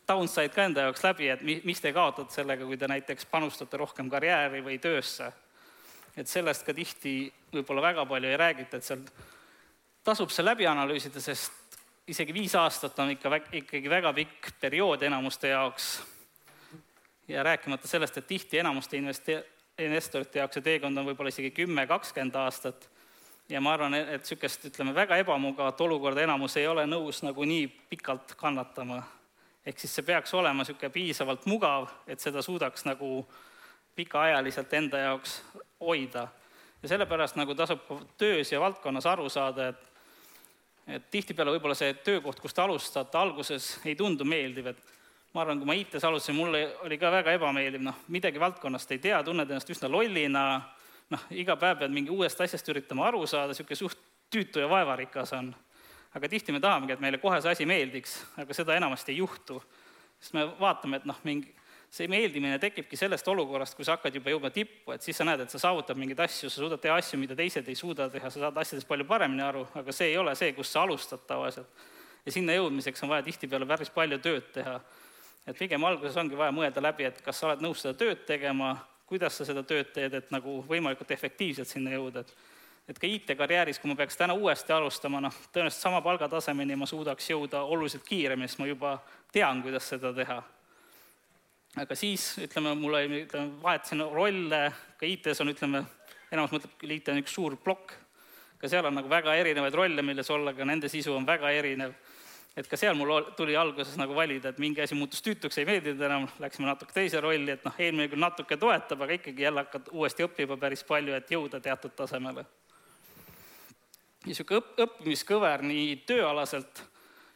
downside 0.09 0.51
ka 0.55 0.67
enda 0.67 0.89
jaoks 0.89 1.05
läbi, 1.05 1.29
et 1.31 1.45
mi-, 1.47 1.61
mis 1.69 1.81
te 1.85 1.93
kaotate 1.95 2.35
sellega, 2.35 2.67
kui 2.67 2.81
te 2.81 2.89
näiteks 2.91 3.29
panustate 3.31 3.79
rohkem 3.79 4.11
karjääri 4.11 4.65
või 4.67 4.81
töösse. 4.83 5.33
et 6.19 6.27
sellest 6.27 6.65
ka 6.67 6.75
tihti 6.75 7.33
võib-olla 7.53 7.83
väga 7.83 8.05
palju 8.07 8.29
ei 8.29 8.37
räägita, 8.37 8.77
et 8.77 8.85
seal 8.85 9.05
tasub 10.03 10.33
see 10.35 10.43
läbi 10.43 10.67
analüüsida, 10.67 11.21
sest 11.21 11.79
isegi 12.11 12.35
viis 12.35 12.55
aastat 12.59 12.99
on 12.99 13.13
ikka 13.13 13.31
ikkagi 13.61 13.91
väga 13.91 14.13
pikk 14.17 14.55
periood 14.61 15.03
enamuste 15.07 15.53
jaoks 15.53 16.01
ja 17.29 17.43
rääkimata 17.43 17.89
sellest, 17.89 18.17
et 18.19 18.27
tihti 18.27 18.59
enamuste 18.59 18.97
investe-, 18.97 19.45
investorite 19.79 20.39
jaoks 20.39 20.59
see 20.59 20.65
teekond 20.65 20.99
on 20.99 21.07
võib-olla 21.07 21.33
isegi 21.33 21.51
kümme, 21.55 21.87
kakskümmend 21.87 22.37
aastat 22.41 22.89
ja 23.49 23.61
ma 23.61 23.73
arvan, 23.73 23.95
et 23.95 24.25
niisugust, 24.25 24.65
ütleme, 24.69 24.95
väga 24.95 25.17
ebamugavat 25.23 25.81
olukorda 25.81 26.25
enamus 26.25 26.57
ei 26.61 26.67
ole 26.69 26.85
nõus 26.87 27.23
nagu 27.25 27.45
nii 27.45 27.69
pikalt 27.91 28.35
kannatama. 28.37 29.03
ehk 29.67 29.79
siis 29.81 29.95
see 29.95 30.05
peaks 30.05 30.35
olema 30.35 30.63
niisugune 30.63 30.91
piisavalt 30.91 31.47
mugav, 31.47 31.89
et 32.07 32.21
seda 32.21 32.43
suudaks 32.43 32.85
nagu 32.85 33.27
pikaajaliselt 33.97 34.73
enda 34.73 34.99
jaoks 34.99 35.43
hoida. 35.81 36.29
ja 36.83 36.89
sellepärast 36.89 37.37
nagu 37.37 37.55
tasub 37.55 37.81
töös 38.17 38.53
ja 38.53 38.61
valdkonnas 38.61 39.07
aru 39.07 39.29
saada, 39.29 39.69
et 39.69 39.85
et 40.89 41.11
tihtipeale 41.11 41.53
võib-olla 41.53 41.75
see 41.77 41.95
töökoht, 41.95 42.41
kus 42.41 42.55
te 42.55 42.63
alustate, 42.63 43.19
alguses 43.19 43.81
ei 43.85 43.95
tundu 43.95 44.25
meeldiv, 44.25 44.67
et 44.67 44.79
ma 45.35 45.43
arvan, 45.43 45.61
kui 45.61 45.69
ma 45.69 45.77
IT-s 45.77 46.05
alustasin, 46.09 46.37
mulle 46.39 46.63
oli 46.87 46.99
ka 46.99 47.11
väga 47.13 47.35
ebameeldiv, 47.37 47.83
noh, 47.85 47.97
midagi 48.15 48.41
valdkonnast 48.41 48.93
ei 48.95 49.01
tea, 49.03 49.21
tunned 49.27 49.51
ennast 49.51 49.71
üsna 49.71 49.91
lollina, 49.93 50.45
noh, 51.13 51.27
iga 51.37 51.57
päev 51.61 51.83
pead 51.83 51.95
mingi 51.95 52.13
uuest 52.15 52.41
asjast 52.41 52.69
üritama 52.73 53.09
aru 53.09 53.27
saada, 53.29 53.53
niisugune 53.53 53.81
suht 53.81 54.01
tüütu 54.33 54.63
ja 54.65 54.69
vaevarikas 54.71 55.33
on. 55.37 55.55
aga 56.17 56.29
tihti 56.29 56.53
me 56.53 56.61
tahamegi, 56.61 56.93
et 56.97 57.01
meile 57.05 57.19
kohe 57.21 57.41
see 57.45 57.53
asi 57.53 57.67
meeldiks, 57.69 58.17
aga 58.41 58.55
seda 58.57 58.77
enamasti 58.77 59.13
ei 59.13 59.19
juhtu. 59.19 59.61
sest 60.21 60.35
me 60.35 60.47
vaatame, 60.61 60.97
et 60.97 61.05
noh, 61.05 61.19
mingi 61.25 61.55
see 61.91 62.09
meeldimine 62.09 62.59
tekibki 62.59 62.97
sellest 62.97 63.29
olukorrast, 63.29 63.77
kui 63.77 63.85
sa 63.85 63.97
hakkad 63.97 64.15
juba 64.15 64.31
jõudma 64.31 64.51
tippu, 64.53 64.93
et 64.93 65.03
siis 65.03 65.17
sa 65.17 65.25
näed, 65.25 65.41
et 65.45 65.51
sa 65.51 65.59
saavutad 65.59 65.97
mingeid 65.97 66.21
asju, 66.21 66.51
sa 66.51 66.61
suudad 66.61 66.81
teha 66.81 66.97
asju, 67.01 67.21
mida 67.21 67.37
teised 67.37 67.69
ei 67.69 67.77
suuda 67.77 68.09
teha, 68.13 68.29
sa 68.31 68.41
saad 68.41 68.59
asjadest 68.61 68.89
palju 68.89 69.07
paremini 69.09 69.45
aru, 69.45 69.65
aga 69.75 69.93
see 69.93 70.11
ei 70.11 70.19
ole 70.21 70.35
see, 70.37 70.53
kus 70.57 70.73
sa 70.73 70.83
alustad 70.85 71.25
tavaliselt 71.29 71.87
ja 72.29 72.35
sinna 72.35 72.57
jõudmiseks 72.59 73.03
on 73.05 73.13
vaja 73.13 73.25
tihtipeale 73.25 73.67
päris 73.69 73.91
palju 73.95 74.19
tööd 74.21 74.51
teha. 74.53 74.79
Et 75.49 75.57
pigem 75.57 75.85
alguses 75.89 76.17
ongi 76.21 76.37
vaja 76.37 76.53
mõelda 76.53 76.83
läbi, 76.85 77.09
et 77.09 77.23
kas 77.25 77.41
sa 77.41 77.49
oled 77.49 77.65
nõus 77.65 77.81
seda 77.83 77.97
tööd 77.97 78.27
tegema, 78.29 78.75
kuidas 79.09 79.39
sa 79.41 79.47
seda 79.49 79.63
tööd 79.65 79.95
teed, 79.97 80.15
et 80.15 80.31
nagu 80.35 80.59
võimalikult 80.69 81.11
efektiivselt 81.15 81.71
sinna 81.71 81.97
jõuda, 81.97 82.25
et 82.27 82.37
et 82.89 82.97
ka 82.97 83.05
IT-karjääris, 83.05 83.77
kui 83.83 83.91
ma 83.91 83.99
peaks 83.99 84.17
täna 84.17 84.33
uuesti 84.33 84.73
alustama, 84.73 85.21
noh, 85.21 85.35
tõenäoliselt 85.53 85.85
sama 85.85 85.99
palgatasemeni 86.01 86.77
ma 86.81 86.87
suudaks 86.89 87.27
jõuda 87.29 87.61
oluliselt 87.69 88.07
kiiremini, 88.07 88.49
sest 88.49 88.63
ma 88.63 88.69
juba 88.71 88.95
tean, 89.33 89.61
kuidas 89.61 89.91
seda 89.93 90.13
teha. 90.17 90.39
aga 91.77 91.95
siis, 91.95 92.31
ütleme, 92.41 92.73
mul 92.81 92.97
oli, 92.97 93.21
ütleme, 93.27 93.59
vahetasin 93.63 94.01
rolle, 94.09 94.63
ka 94.97 95.07
IT-s 95.07 95.45
on, 95.45 95.53
ütleme, 95.53 95.83
enamus 96.33 96.55
mõtleb, 96.57 96.89
IT 96.97 97.13
on 97.13 97.21
üks 97.21 97.37
suur 97.37 97.59
plokk, 97.61 97.93
ka 98.59 98.73
seal 98.73 98.89
on 98.89 98.97
nagu 98.97 99.13
väga 99.13 99.37
erinevaid 99.37 99.77
rolle, 99.77 100.03
milles 100.03 100.31
olla, 100.33 100.57
aga 100.57 100.65
nende 100.65 100.89
sisu 100.89 101.13
on 101.13 101.29
väga 101.29 101.53
erinev 101.61 101.93
et 102.59 102.67
ka 102.67 102.77
seal 102.77 102.97
mul 102.99 103.31
tuli 103.39 103.55
alguses 103.57 103.95
nagu 104.01 104.17
valida, 104.17 104.51
et 104.51 104.59
mingi 104.59 104.83
asi 104.83 104.97
muutus 104.99 105.23
tüütuks, 105.23 105.61
ei 105.61 105.67
meeldinud 105.69 106.03
enam, 106.03 106.27
läksime 106.43 106.67
natuke 106.67 106.95
teise 106.97 107.21
rolli, 107.23 107.55
et 107.55 107.65
noh, 107.67 107.77
eelmine 107.79 108.09
küll 108.11 108.23
natuke 108.23 108.59
toetab, 108.59 109.05
aga 109.07 109.19
ikkagi 109.19 109.47
jälle 109.47 109.63
hakkad 109.63 109.93
uuesti 109.95 110.27
õppima 110.27 110.59
päris 110.59 110.83
palju, 110.89 111.15
et 111.15 111.31
jõuda 111.31 111.63
teatud 111.63 111.95
tasemele. 111.97 112.45
niisugune 114.27 114.59
õpp, 114.59 114.81
õppimiskõver 114.85 115.63
nii 115.63 116.01
tööalaselt 116.07 116.83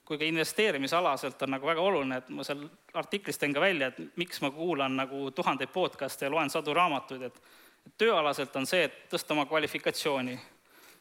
kui 0.04 0.18
ka 0.18 0.26
investeerimisalaselt 0.26 1.42
on 1.46 1.54
nagu 1.54 1.66
väga 1.66 1.80
oluline, 1.80 2.18
et 2.18 2.30
ma 2.34 2.44
seal 2.44 2.66
artiklis 2.98 3.38
teen 3.38 3.54
ka 3.54 3.62
välja, 3.62 3.92
et 3.92 4.16
miks 4.18 4.42
ma 4.42 4.50
kuulan 4.50 4.96
nagu 4.98 5.30
tuhandeid 5.30 5.70
podcast'e 5.72 6.26
ja 6.26 6.32
loen 6.34 6.50
sadu 6.50 6.74
raamatuid, 6.74 7.22
et 7.22 7.38
tööalaselt 7.98 8.56
on 8.58 8.66
see, 8.66 8.82
et 8.88 8.98
tõsta 9.12 9.36
oma 9.36 9.46
kvalifikatsiooni 9.46 10.34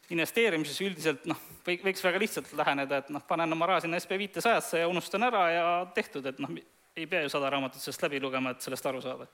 investeerimises 0.10 0.82
üldiselt 0.84 1.26
noh, 1.30 1.40
võiks, 1.66 2.04
väga 2.04 2.20
lihtsalt 2.20 2.52
läheneda, 2.58 3.02
et 3.02 3.10
noh, 3.14 3.24
panen 3.28 3.54
oma 3.54 3.70
raha 3.70 3.84
sinna 3.84 4.00
SB 4.02 4.18
viitesajasse 4.26 4.82
ja 4.84 4.90
unustan 4.92 5.24
ära 5.28 5.44
ja 5.54 5.66
tehtud, 5.96 6.26
et 6.28 6.40
noh, 6.42 6.52
ei 6.96 7.08
pea 7.08 7.24
ju 7.24 7.32
sada 7.32 7.50
raamatut 7.54 7.82
sellest 7.82 8.04
läbi 8.04 8.20
lugema, 8.24 8.52
et 8.52 8.66
sellest 8.66 8.88
aru 8.90 9.02
saada. 9.04 9.28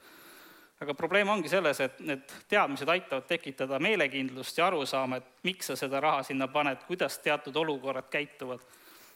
aga 0.80 0.94
probleem 0.94 1.30
ongi 1.34 1.50
selles, 1.50 1.80
et 1.82 2.00
need 2.06 2.34
teadmised 2.50 2.90
aitavad 2.90 3.26
tekitada 3.26 3.80
meelekindlust 3.82 4.58
ja 4.58 4.68
arusaama, 4.68 5.18
et 5.18 5.48
miks 5.48 5.72
sa 5.72 5.76
seda 5.76 6.00
raha 6.00 6.22
sinna 6.24 6.48
paned, 6.48 6.84
kuidas 6.88 7.18
teatud 7.18 7.56
olukorrad 7.56 8.10
käituvad. 8.12 8.62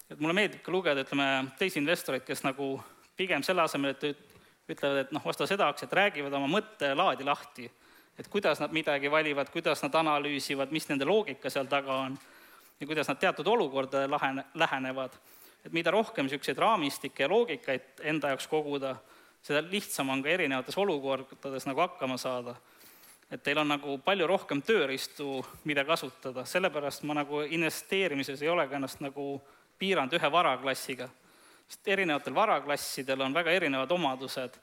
et 0.09 0.19
mulle 0.19 0.33
meeldib 0.33 0.61
ka 0.61 0.71
lugeda, 0.71 1.01
ütleme, 1.05 1.51
teisi 1.59 1.79
investoreid, 1.79 2.25
kes 2.25 2.43
nagu 2.43 2.81
pigem 3.15 3.43
selle 3.43 3.61
asemel, 3.61 3.93
et 3.93 4.17
ütlevad, 4.71 4.97
et 5.05 5.11
noh, 5.11 5.25
osta 5.25 5.47
seda 5.47 5.67
aktsiat, 5.69 5.93
räägivad 5.93 6.33
oma 6.33 6.49
mõttelaadi 6.49 7.27
lahti 7.27 7.69
et 8.19 8.27
kuidas 8.27 8.59
nad 8.59 8.71
midagi 8.71 9.11
valivad, 9.11 9.49
kuidas 9.49 9.83
nad 9.83 9.95
analüüsivad, 9.95 10.71
mis 10.71 10.87
nende 10.89 11.05
loogika 11.05 11.49
seal 11.49 11.69
taga 11.69 11.93
on 12.05 12.17
ja 12.79 12.87
kuidas 12.87 13.07
nad 13.07 13.19
teatud 13.19 13.47
olukordadele 13.47 14.07
lahene, 14.07 14.43
lähenevad. 14.53 15.11
et 15.65 15.73
mida 15.73 15.91
rohkem 15.91 16.25
niisuguseid 16.25 16.57
raamistikke 16.57 17.23
ja 17.23 17.29
loogikaid 17.29 18.01
enda 18.01 18.27
jaoks 18.27 18.47
koguda, 18.47 18.95
seda 19.41 19.61
lihtsam 19.61 20.09
on 20.09 20.23
ka 20.23 20.29
erinevates 20.29 20.77
olukordades 20.77 21.65
nagu 21.65 21.81
hakkama 21.81 22.17
saada. 22.17 22.55
et 23.31 23.43
teil 23.43 23.57
on 23.57 23.67
nagu 23.67 23.97
palju 23.97 24.27
rohkem 24.27 24.61
tööriistu, 24.61 25.45
mida 25.63 25.85
kasutada, 25.85 26.45
sellepärast 26.45 27.03
ma 27.03 27.13
nagu 27.13 27.41
investeerimises 27.41 28.41
ei 28.41 28.49
ole 28.49 28.67
ka 28.67 28.75
ennast 28.75 28.99
nagu 28.99 29.41
piiranud 29.79 30.13
ühe 30.13 30.31
varaklassiga. 30.31 31.09
sest 31.67 31.87
erinevatel 31.87 32.35
varaklassidel 32.35 33.21
on 33.21 33.33
väga 33.33 33.51
erinevad 33.51 33.91
omadused 33.91 34.57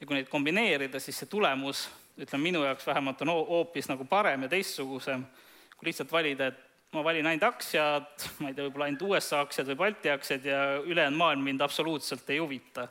ja 0.00 0.06
kui 0.06 0.16
neid 0.16 0.28
kombineerida, 0.28 1.00
siis 1.00 1.18
see 1.18 1.26
tulemus 1.26 1.88
ütleme, 2.18 2.42
minu 2.42 2.62
jaoks 2.64 2.86
vähemalt 2.86 3.22
on 3.24 3.32
hoopis 3.34 3.88
nagu 3.90 4.06
parem 4.06 4.46
ja 4.46 4.52
teistsugusem, 4.52 5.24
kui 5.76 5.90
lihtsalt 5.90 6.12
valida, 6.12 6.52
et 6.52 6.60
ma 6.94 7.02
valin 7.04 7.26
ainult 7.26 7.46
aktsiad, 7.48 8.26
ma 8.42 8.50
ei 8.50 8.54
tea, 8.54 8.68
võib-olla 8.68 8.90
ainult 8.90 9.06
USA 9.08 9.40
aktsiad 9.44 9.70
või 9.72 9.80
Balti 9.80 10.12
aktsiad 10.12 10.46
ja 10.46 10.60
ülejäänud 10.84 11.18
maailm 11.18 11.42
mind 11.48 11.64
absoluutselt 11.64 12.30
ei 12.30 12.38
huvita. 12.38 12.88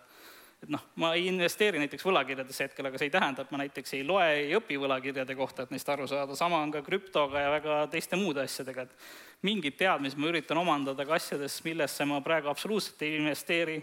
et 0.64 0.70
noh, 0.72 0.80
ma 0.96 1.10
ei 1.12 1.26
investeeri 1.28 1.80
näiteks 1.82 2.06
võlakirjadesse 2.08 2.64
hetkel, 2.64 2.88
aga 2.88 3.00
see 3.00 3.10
ei 3.10 3.12
tähenda, 3.12 3.44
et 3.44 3.50
ma 3.52 3.58
näiteks 3.60 3.98
ei 3.98 4.06
loe, 4.08 4.28
ei 4.46 4.54
õpi 4.56 4.78
võlakirjade 4.80 5.36
kohta, 5.36 5.66
et 5.66 5.74
neist 5.76 5.90
aru 5.92 6.08
saada, 6.08 6.38
sama 6.40 6.62
on 6.64 6.72
ka 6.72 6.80
krüptoga 6.86 7.42
ja 7.44 7.50
väga 7.52 7.80
teiste 7.92 8.16
muude 8.16 8.46
asjadega, 8.46 8.86
et 8.88 9.44
mingid 9.44 9.76
teadmised 9.76 10.20
ma 10.20 10.32
üritan 10.32 10.62
omandada 10.62 11.04
ka 11.04 11.18
asjades, 11.18 11.58
millesse 11.66 12.08
ma 12.08 12.22
praegu 12.24 12.48
absoluutselt 12.48 13.04
ei 13.04 13.18
investeeri, 13.18 13.76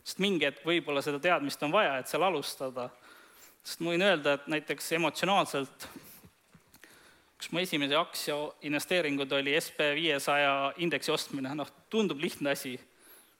sest 0.00 0.24
mingi 0.24 0.48
hetk 0.48 0.64
võib-olla 0.64 1.04
seda 1.04 1.20
teadmist 1.20 1.68
on 1.68 1.76
vaja, 1.76 1.98
et 2.00 2.08
seal 2.08 2.24
alustada 2.24 2.88
sest 3.62 3.82
ma 3.82 3.92
võin 3.92 4.02
öelda, 4.02 4.36
et 4.36 4.48
näiteks 4.50 4.90
emotsionaalselt 4.98 5.86
üks 7.42 7.50
mu 7.50 7.58
esimese 7.62 7.96
aktsia 7.98 8.36
investeeringud 8.66 9.32
oli 9.34 9.54
SB 9.58 9.92
viiesaja 9.98 10.72
indeksi 10.82 11.10
ostmine, 11.14 11.54
noh, 11.58 11.70
tundub 11.90 12.20
lihtne 12.22 12.52
asi, 12.54 12.76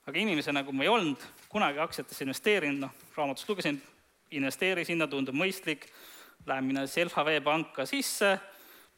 aga 0.07 0.19
inimesena, 0.19 0.65
kui 0.67 0.75
ma 0.75 0.87
ei 0.87 0.91
olnud 0.91 1.27
kunagi 1.51 1.83
aktsiatesse 1.83 2.27
investeerinud, 2.27 2.81
noh, 2.83 2.97
raamatust 3.17 3.51
lugesin, 3.51 3.79
investeeri 4.35 4.87
sinna, 4.89 5.07
tundub 5.11 5.39
mõistlik, 5.39 5.87
lähen 6.47 6.67
minna 6.67 6.87
siis 6.87 7.07
LHV 7.07 7.43
panka 7.47 7.87
sisse, 7.87 8.33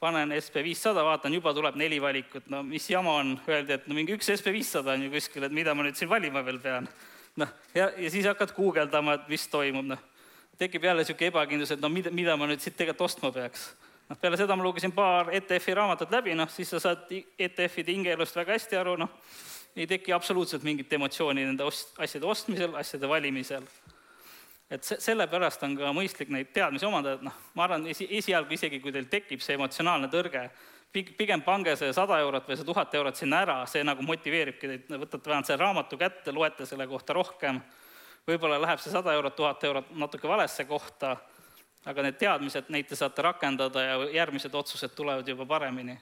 panen 0.01 0.33
SB 0.37 0.65
viissada, 0.65 1.05
vaatan, 1.05 1.37
juba 1.37 1.53
tuleb 1.57 1.77
neli 1.81 2.01
valikut, 2.01 2.49
no 2.53 2.63
mis 2.65 2.89
jama 2.89 3.19
on, 3.21 3.37
öeldi, 3.49 3.77
et 3.77 3.89
no 3.89 3.97
mingi 3.97 4.17
üks 4.17 4.33
SB 4.39 4.53
viissada 4.57 4.93
on 4.97 5.05
ju 5.05 5.13
kuskil, 5.13 5.45
et 5.45 5.53
mida 5.53 5.77
ma 5.77 5.85
nüüd 5.85 6.01
siin 6.01 6.09
valima 6.09 6.45
veel 6.45 6.61
pean. 6.65 6.89
noh, 7.41 7.53
ja, 7.77 7.91
ja 7.93 8.11
siis 8.13 8.25
hakkad 8.29 8.57
guugeldama, 8.57 9.19
et 9.19 9.33
mis 9.33 9.49
toimub, 9.53 9.89
noh 9.93 10.11
tekib 10.59 10.85
jälle 10.85 11.03
niisugune 11.03 11.31
ebakindlus, 11.33 11.71
et 11.75 11.81
no 11.81 11.89
mida, 11.89 12.11
mida 12.15 12.37
ma 12.37 12.47
nüüd 12.49 12.63
siit 12.63 12.77
tegelikult 12.77 13.09
ostma 13.09 13.31
peaks. 13.33 13.73
noh, 14.09 14.19
peale 14.21 14.37
seda 14.37 14.57
ma 14.57 14.65
lugesin 14.65 14.93
paar 14.93 15.33
ETF-i 15.35 15.75
raamatut 15.75 16.11
läbi, 16.13 16.35
noh, 16.37 16.51
siis 16.53 16.71
sa 16.71 16.81
saad 16.81 17.09
ETF-ide 17.11 17.95
hingeelust 17.95 18.37
väga 18.37 18.53
hästi 18.53 18.77
aru, 18.77 18.97
noh, 19.01 19.11
ei 19.77 19.87
teki 19.91 20.13
absoluutselt 20.13 20.63
mingit 20.63 20.93
emotsiooni 20.93 21.47
nende 21.47 21.65
ost-, 21.65 21.97
asjade 21.99 22.27
ostmisel, 22.27 22.77
asjade 22.79 23.09
valimisel. 23.09 23.65
et 24.71 24.85
se-, 24.85 25.01
sellepärast 25.01 25.63
on 25.63 25.77
ka 25.79 25.91
mõistlik 25.97 26.31
neid 26.33 26.53
teadmisi 26.53 26.87
omada, 26.87 27.17
et 27.17 27.25
noh, 27.25 27.35
ma 27.55 27.65
arvan, 27.65 27.87
esi, 27.91 28.07
esialgu 28.19 28.55
isegi, 28.55 28.81
kui 28.81 28.93
teil 28.93 29.09
tekib 29.11 29.43
see 29.43 29.57
emotsionaalne 29.59 30.09
tõrge, 30.13 30.45
pig-, 30.93 31.15
pigem 31.19 31.43
pange 31.43 31.75
see 31.77 31.93
sada 31.97 32.21
eurot 32.23 32.49
või 32.49 32.61
see 32.61 32.69
tuhat 32.69 32.95
eurot 32.95 33.19
sinna 33.19 33.41
ära, 33.47 33.57
see 33.71 33.83
nagu 33.85 34.05
motiveeribki 34.07 34.71
teid, 34.71 34.93
võtate 34.93 35.31
vähemalt 35.31 35.51
selle 35.51 35.65
raamatu 35.65 35.99
kätte, 36.01 36.33
loete 36.33 36.69
selle 36.69 36.87
kohta 36.91 37.17
rohkem 37.17 37.61
võib-olla 38.29 38.61
läheb 38.63 38.81
see 38.83 38.93
sada 38.93 39.13
eurot, 39.17 39.37
tuhat 39.37 39.65
eurot 39.65 39.91
natuke 40.01 40.29
valesse 40.29 40.65
kohta, 40.69 41.17
aga 41.85 42.07
need 42.07 42.19
teadmised, 42.21 42.71
neid 42.73 42.89
te 42.89 42.97
saate 42.97 43.25
rakendada 43.25 43.83
ja 43.85 43.99
järgmised 44.21 44.55
otsused 44.55 44.95
tulevad 44.97 45.29
juba 45.29 45.47
paremini. 45.47 45.99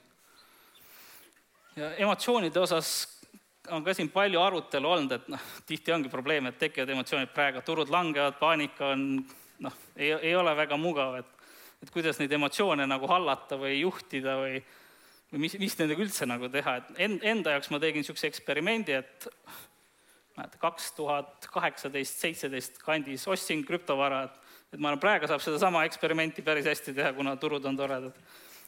ja 1.76 1.94
emotsioonide 1.96 2.60
osas 2.60 3.08
on 3.70 3.84
ka 3.84 3.94
siin 3.94 4.10
palju 4.10 4.40
arutelu 4.40 4.88
olnud, 4.88 5.12
et 5.12 5.28
noh, 5.28 5.40
tihti 5.66 5.92
ongi 5.92 6.08
probleem, 6.08 6.46
et 6.46 6.58
tekivad 6.58 6.90
emotsioonid 6.90 7.30
praegu, 7.34 7.62
turud 7.64 7.90
langevad, 7.90 8.38
paanika 8.38 8.92
on 8.92 9.24
noh, 9.62 9.76
ei, 9.96 10.12
ei 10.12 10.34
ole 10.36 10.56
väga 10.56 10.76
mugav, 10.76 11.20
et 11.22 11.38
et 11.82 11.90
kuidas 11.90 12.20
neid 12.20 12.30
emotsioone 12.30 12.84
nagu 12.86 13.08
hallata 13.10 13.56
või 13.58 13.80
juhtida 13.80 14.36
või 14.38 14.60
või 15.32 15.46
mis, 15.46 15.56
mis 15.58 15.74
nendega 15.80 16.04
üldse 16.04 16.28
nagu 16.28 16.48
teha, 16.52 16.76
et 16.78 17.04
en-, 17.06 17.20
enda 17.32 17.56
jaoks 17.56 17.70
ma 17.72 17.80
tegin 17.80 18.04
niisuguse 18.04 18.28
eksperimendi, 18.28 18.98
et 19.00 19.28
mäleta, 20.36 20.60
kaks 20.62 20.92
tuhat 20.96 21.48
kaheksateist, 21.52 22.20
seitseteist 22.24 22.78
kandis 22.84 23.26
ostsin 23.28 23.64
krüptovara, 23.66 24.24
et 24.28 24.42
et 24.72 24.80
ma 24.80 24.88
arvan, 24.88 25.00
praegu 25.02 25.28
saab 25.28 25.42
sedasama 25.44 25.84
eksperimenti 25.88 26.44
päris 26.44 26.66
hästi 26.68 26.94
teha, 26.96 27.12
kuna 27.16 27.36
turud 27.40 27.64
on 27.68 27.76
toredad. 27.76 28.12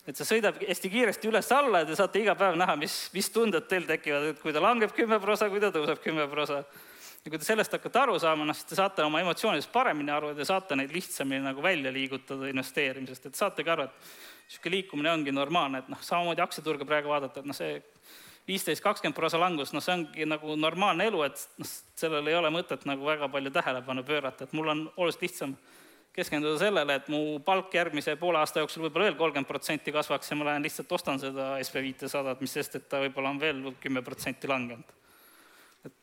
et 0.04 0.18
see 0.18 0.26
sõidab 0.28 0.58
hästi 0.60 0.90
kiiresti 0.92 1.30
üles-alla 1.30 1.80
ja 1.80 1.86
te 1.88 1.94
saate 1.96 2.20
iga 2.20 2.34
päev 2.36 2.58
näha, 2.60 2.74
mis, 2.76 3.06
mis 3.14 3.30
tunded 3.32 3.64
teil 3.70 3.86
tekivad, 3.88 4.34
et 4.34 4.42
kui 4.42 4.52
ta 4.52 4.60
langeb 4.60 4.92
kümme 4.92 5.16
prosa, 5.20 5.48
kui 5.48 5.62
ta 5.62 5.70
tõuseb 5.72 6.02
kümme 6.04 6.26
prosa. 6.28 6.60
ja 7.24 7.32
kui 7.32 7.40
te 7.40 7.46
sellest 7.46 7.72
hakkate 7.72 8.02
aru 8.02 8.18
saama, 8.20 8.44
noh, 8.44 8.56
siis 8.56 8.68
te 8.68 8.76
saate 8.76 9.00
oma 9.02 9.22
emotsioonidest 9.24 9.72
paremini 9.72 10.12
aru 10.12 10.34
ja 10.34 10.36
te 10.36 10.44
saate 10.44 10.76
neid 10.76 10.92
lihtsamini 10.92 11.40
nagu 11.46 11.64
välja 11.64 11.92
liigutada 11.92 12.52
investeerimisest, 12.52 13.30
et 13.30 13.40
saategi 13.40 13.72
aru, 13.72 13.88
et 13.88 14.12
niisugune 14.50 14.76
liikumine 14.76 15.12
ongi 15.14 15.32
normaalne, 15.32 15.80
et 15.80 15.88
noh, 15.88 16.04
samamoodi 16.04 16.44
aktsiaturge 16.44 16.84
praegu 16.84 17.08
vaadata, 17.08 17.40
et 17.40 17.48
noh, 17.48 17.56
see 17.56 17.80
viisteist, 18.48 18.82
kakskümmend 18.84 19.16
prosa 19.16 19.38
langus, 19.40 19.72
noh, 19.72 19.82
see 19.84 19.94
ongi 19.94 20.26
nagu 20.28 20.56
normaalne 20.60 21.06
elu, 21.08 21.22
et 21.26 21.46
noh, 21.60 21.70
sellel 21.96 22.28
ei 22.28 22.36
ole 22.36 22.50
mõtet 22.52 22.84
nagu 22.88 23.06
väga 23.06 23.28
palju 23.32 23.52
tähelepanu 23.54 24.04
pöörata, 24.04 24.44
et 24.44 24.52
mul 24.56 24.68
on 24.72 24.82
oluliselt 24.96 25.24
lihtsam 25.24 25.54
keskenduda 26.14 26.58
sellele, 26.60 26.94
et 27.00 27.08
mu 27.10 27.38
palk 27.44 27.72
järgmise 27.74 28.14
poole 28.20 28.38
aasta 28.38 28.62
jooksul 28.62 28.84
võib-olla 28.84 29.08
veel 29.08 29.16
kolmkümmend 29.18 29.48
protsenti 29.48 29.94
kasvaks 29.94 30.30
ja 30.30 30.36
ma 30.38 30.50
lähen 30.50 30.62
lihtsalt 30.62 30.92
ostan 30.94 31.18
seda 31.18 31.54
SB 31.64 31.82
viitesadat, 31.88 32.42
mis 32.44 32.54
sest, 32.54 32.76
et 32.78 32.88
ta 32.90 33.00
võib-olla 33.02 33.32
on 33.34 33.40
veel 33.42 33.64
kümme 33.82 34.02
protsenti 34.06 34.50
langenud. 34.50 34.92
et 35.88 35.96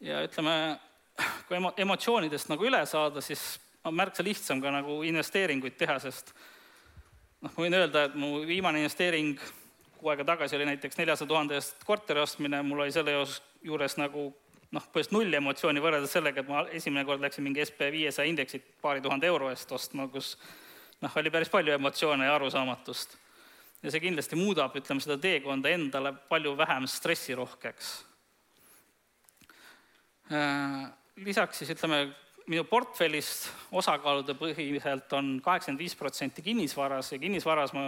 ja 0.00 0.22
ütleme, 0.24 0.54
kui 1.48 1.58
emo-, 1.58 1.74
emotsioonidest 1.76 2.48
nagu 2.54 2.64
üle 2.70 2.80
saada, 2.88 3.20
siis 3.20 3.58
on 3.84 3.94
märksa 3.96 4.24
lihtsam 4.24 4.62
ka 4.62 4.72
nagu 4.72 5.02
investeeringuid 5.08 5.76
teha, 5.80 5.98
sest 6.00 6.32
noh, 7.40 7.50
ma 7.50 7.56
võin 7.56 7.76
öelda, 7.76 8.04
et 8.08 8.14
mu 8.18 8.40
viimane 8.46 8.82
investeering 8.82 9.40
kuu 10.00 10.12
aega 10.12 10.24
tagasi 10.24 10.56
oli 10.56 10.68
näiteks 10.70 10.96
neljasaja 10.96 11.28
tuhande 11.28 11.58
eest 11.58 11.84
korteri 11.84 12.22
ostmine, 12.22 12.62
mul 12.64 12.86
oli 12.86 12.92
selle 12.94 13.12
juures 13.64 13.96
nagu 14.00 14.30
noh, 14.70 14.84
põhimõtteliselt 14.84 15.16
null 15.16 15.38
emotsiooni 15.40 15.82
võrreldes 15.82 16.14
sellega, 16.14 16.42
et 16.42 16.50
ma 16.50 16.64
esimene 16.76 17.04
kord 17.08 17.24
läksin 17.24 17.44
mingi 17.44 17.64
SB 17.64 17.90
viiesaja 17.92 18.30
indeksit 18.30 18.68
paari 18.82 19.02
tuhande 19.04 19.28
euro 19.28 19.50
eest 19.52 19.72
ostma, 19.76 20.06
kus 20.12 20.36
noh, 21.02 21.16
oli 21.20 21.32
päris 21.32 21.50
palju 21.52 21.74
emotsioone 21.74 22.28
ja 22.28 22.36
arusaamatust. 22.38 23.18
ja 23.82 23.90
see 23.90 24.02
kindlasti 24.04 24.36
muudab, 24.36 24.76
ütleme, 24.76 25.00
seda 25.00 25.16
teekonda 25.20 25.70
endale 25.72 26.12
palju 26.28 26.52
vähem 26.56 26.86
stressirohkeks. 26.88 27.92
Äh, 30.30 30.90
lisaks 31.16 31.62
siis 31.62 31.72
ütleme, 31.74 32.04
minu 32.50 32.64
portfellist 32.66 33.46
osakaalude 33.78 34.34
põhiliselt 34.38 35.12
on 35.14 35.36
kaheksakümmend 35.44 35.82
viis 35.84 35.94
protsenti 35.94 36.42
kinnisvaras 36.42 37.12
ja 37.12 37.18
kinnisvaras 37.22 37.74
ma 37.76 37.84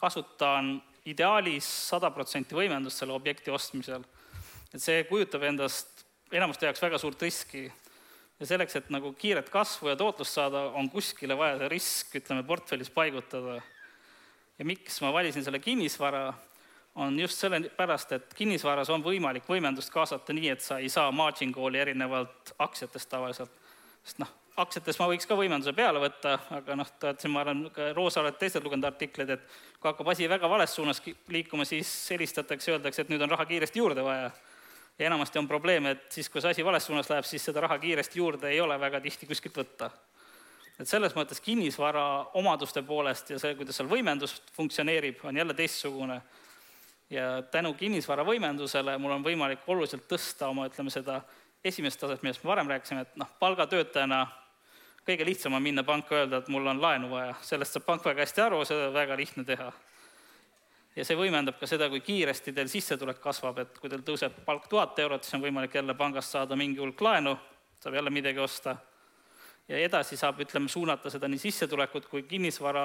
kasutan 0.00 0.80
ideaalis 1.06 1.68
sada 1.90 2.10
protsenti 2.10 2.56
võimendust 2.58 3.02
selle 3.02 3.14
objekti 3.14 3.52
ostmisel. 3.54 4.02
et 4.74 4.82
see 4.82 5.04
kujutab 5.04 5.42
endast 5.46 6.04
enamuste 6.32 6.66
jaoks 6.66 6.82
väga 6.82 6.98
suurt 6.98 7.22
riski 7.22 7.64
ja 8.40 8.46
selleks, 8.46 8.76
et 8.76 8.90
nagu 8.90 9.12
kiiret 9.12 9.50
kasvu 9.50 9.90
ja 9.92 9.96
tootlust 9.96 10.34
saada, 10.34 10.70
on 10.74 10.90
kuskile 10.90 11.36
vaja 11.36 11.58
see 11.58 11.68
risk, 11.68 12.14
ütleme, 12.16 12.42
portfellis 12.46 12.90
paigutada 12.90 13.60
ja 14.58 14.66
miks 14.66 15.00
ma 15.04 15.12
valisin 15.12 15.44
selle 15.44 15.58
kinnisvara, 15.62 16.32
on 17.00 17.18
just 17.20 17.38
sellepärast, 17.38 18.12
et 18.12 18.34
kinnisvaras 18.34 18.90
on 18.90 19.04
võimalik 19.04 19.46
võimendust 19.48 19.92
kaasata 19.94 20.34
nii, 20.34 20.50
et 20.54 20.64
sa 20.64 20.80
ei 20.82 20.88
saa 20.90 21.12
margin 21.14 21.52
call'i 21.54 21.78
erinevalt 21.78 22.54
aktsiatest 22.58 23.10
tavaliselt. 23.10 23.59
Sest 24.04 24.20
noh, 24.22 24.30
aktsiates 24.60 24.98
ma 25.00 25.08
võiks 25.10 25.28
ka 25.28 25.36
võimenduse 25.38 25.72
peale 25.76 26.02
võtta, 26.02 26.36
aga 26.56 26.76
noh, 26.78 26.88
te 26.98 27.10
olete 27.10 27.24
siin, 27.24 27.34
ma 27.34 27.42
arvan, 27.44 27.64
ka 27.74 27.90
Roosa 27.96 28.22
olete 28.22 28.42
teised 28.42 28.64
lugenud 28.64 28.88
artikleid, 28.88 29.34
et 29.36 29.46
kui 29.78 29.90
hakkab 29.90 30.12
asi 30.12 30.28
väga 30.30 30.50
vales 30.50 30.74
suunas 30.76 31.02
liikuma, 31.32 31.66
siis 31.68 31.90
helistatakse, 32.14 32.74
öeldakse, 32.74 33.04
et 33.04 33.12
nüüd 33.12 33.24
on 33.24 33.32
raha 33.32 33.46
kiiresti 33.48 33.82
juurde 33.82 34.04
vaja. 34.04 34.30
ja 34.98 35.06
enamasti 35.06 35.38
on 35.38 35.48
probleem, 35.48 35.86
et 35.86 36.06
siis, 36.12 36.28
kui 36.28 36.42
see 36.42 36.52
asi 36.52 36.64
vales 36.64 36.86
suunas 36.86 37.08
läheb, 37.10 37.24
siis 37.24 37.44
seda 37.44 37.62
raha 37.64 37.78
kiiresti 37.78 38.18
juurde 38.18 38.50
ei 38.50 38.60
ole 38.60 38.76
väga 38.80 39.00
tihti 39.00 39.26
kuskilt 39.26 39.56
võtta 39.62 39.90
et 40.80 40.88
selles 40.88 41.12
mõttes 41.16 41.42
kinnisvara 41.44 42.04
omaduste 42.40 42.82
poolest 42.86 43.34
ja 43.34 43.38
see, 43.40 43.52
kuidas 43.58 43.76
seal 43.76 43.88
võimendus 43.90 44.38
funktsioneerib, 44.56 45.20
on 45.28 45.36
jälle 45.36 45.54
teistsugune. 45.54 46.20
ja 47.10 47.42
tänu 47.42 47.74
kinnisvara 47.74 48.24
võimendusele 48.24 48.96
mul 48.98 49.12
on 49.18 49.24
võimalik 49.24 49.66
oluliselt 49.66 50.06
tõsta 50.08 50.48
oma, 50.48 50.68
ütleme 50.70 50.90
seda 50.90 51.20
esimest 51.64 52.00
taset, 52.00 52.22
millest 52.22 52.44
me 52.44 52.52
varem 52.52 52.68
rääkisime, 52.70 53.04
et 53.04 53.16
noh, 53.20 53.28
palgatöötajana 53.38 54.24
kõige 55.06 55.26
lihtsam 55.26 55.56
on 55.56 55.62
minna 55.62 55.84
panka 55.84 56.14
öelda, 56.16 56.40
et 56.40 56.48
mul 56.52 56.66
on 56.70 56.80
laenu 56.82 57.10
vaja, 57.10 57.34
sellest 57.44 57.76
saab 57.76 57.86
pank 57.86 58.04
väga 58.04 58.24
hästi 58.24 58.44
aru, 58.44 58.60
seda 58.68 58.88
on 58.88 58.94
väga 58.94 59.16
lihtne 59.16 59.44
teha. 59.44 59.72
ja 60.96 61.04
see 61.06 61.16
võimendab 61.16 61.58
ka 61.60 61.66
seda, 61.70 61.88
kui 61.88 62.00
kiiresti 62.04 62.52
teil 62.52 62.68
sissetulek 62.68 63.20
kasvab, 63.22 63.58
et 63.62 63.78
kui 63.78 63.90
teil 63.90 64.02
tõuseb 64.04 64.42
palk 64.44 64.68
tuhat 64.68 64.98
eurot, 64.98 65.24
siis 65.24 65.38
on 65.38 65.44
võimalik 65.44 65.74
jälle 65.74 65.94
pangast 65.94 66.30
saada 66.30 66.56
mingi 66.56 66.80
hulk 66.80 67.00
laenu, 67.00 67.36
saab 67.80 67.94
jälle 67.94 68.10
midagi 68.10 68.38
osta 68.38 68.76
ja 69.68 69.78
edasi 69.78 70.16
saab, 70.16 70.40
ütleme, 70.42 70.68
suunata 70.68 71.10
seda 71.10 71.28
nii 71.30 71.38
sissetulekut 71.38 72.08
kui 72.10 72.24
kinnisvara 72.28 72.84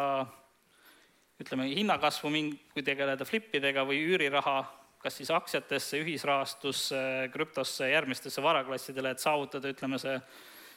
ütleme, 1.42 1.68
hinnakasvu, 1.74 2.32
kui 2.74 2.84
tegeleda 2.86 3.26
flippidega 3.26 3.84
või 3.88 4.00
üüriraha, 4.06 4.60
kas 5.06 5.20
siis 5.22 5.30
aktsiatesse, 5.34 6.00
ühisrahastusse, 6.02 7.00
krüptosse, 7.34 7.92
järgmistesse 7.92 8.42
varaklassidele, 8.44 9.14
et 9.14 9.22
saavutada, 9.22 9.70
ütleme, 9.70 10.02
see 10.02 10.18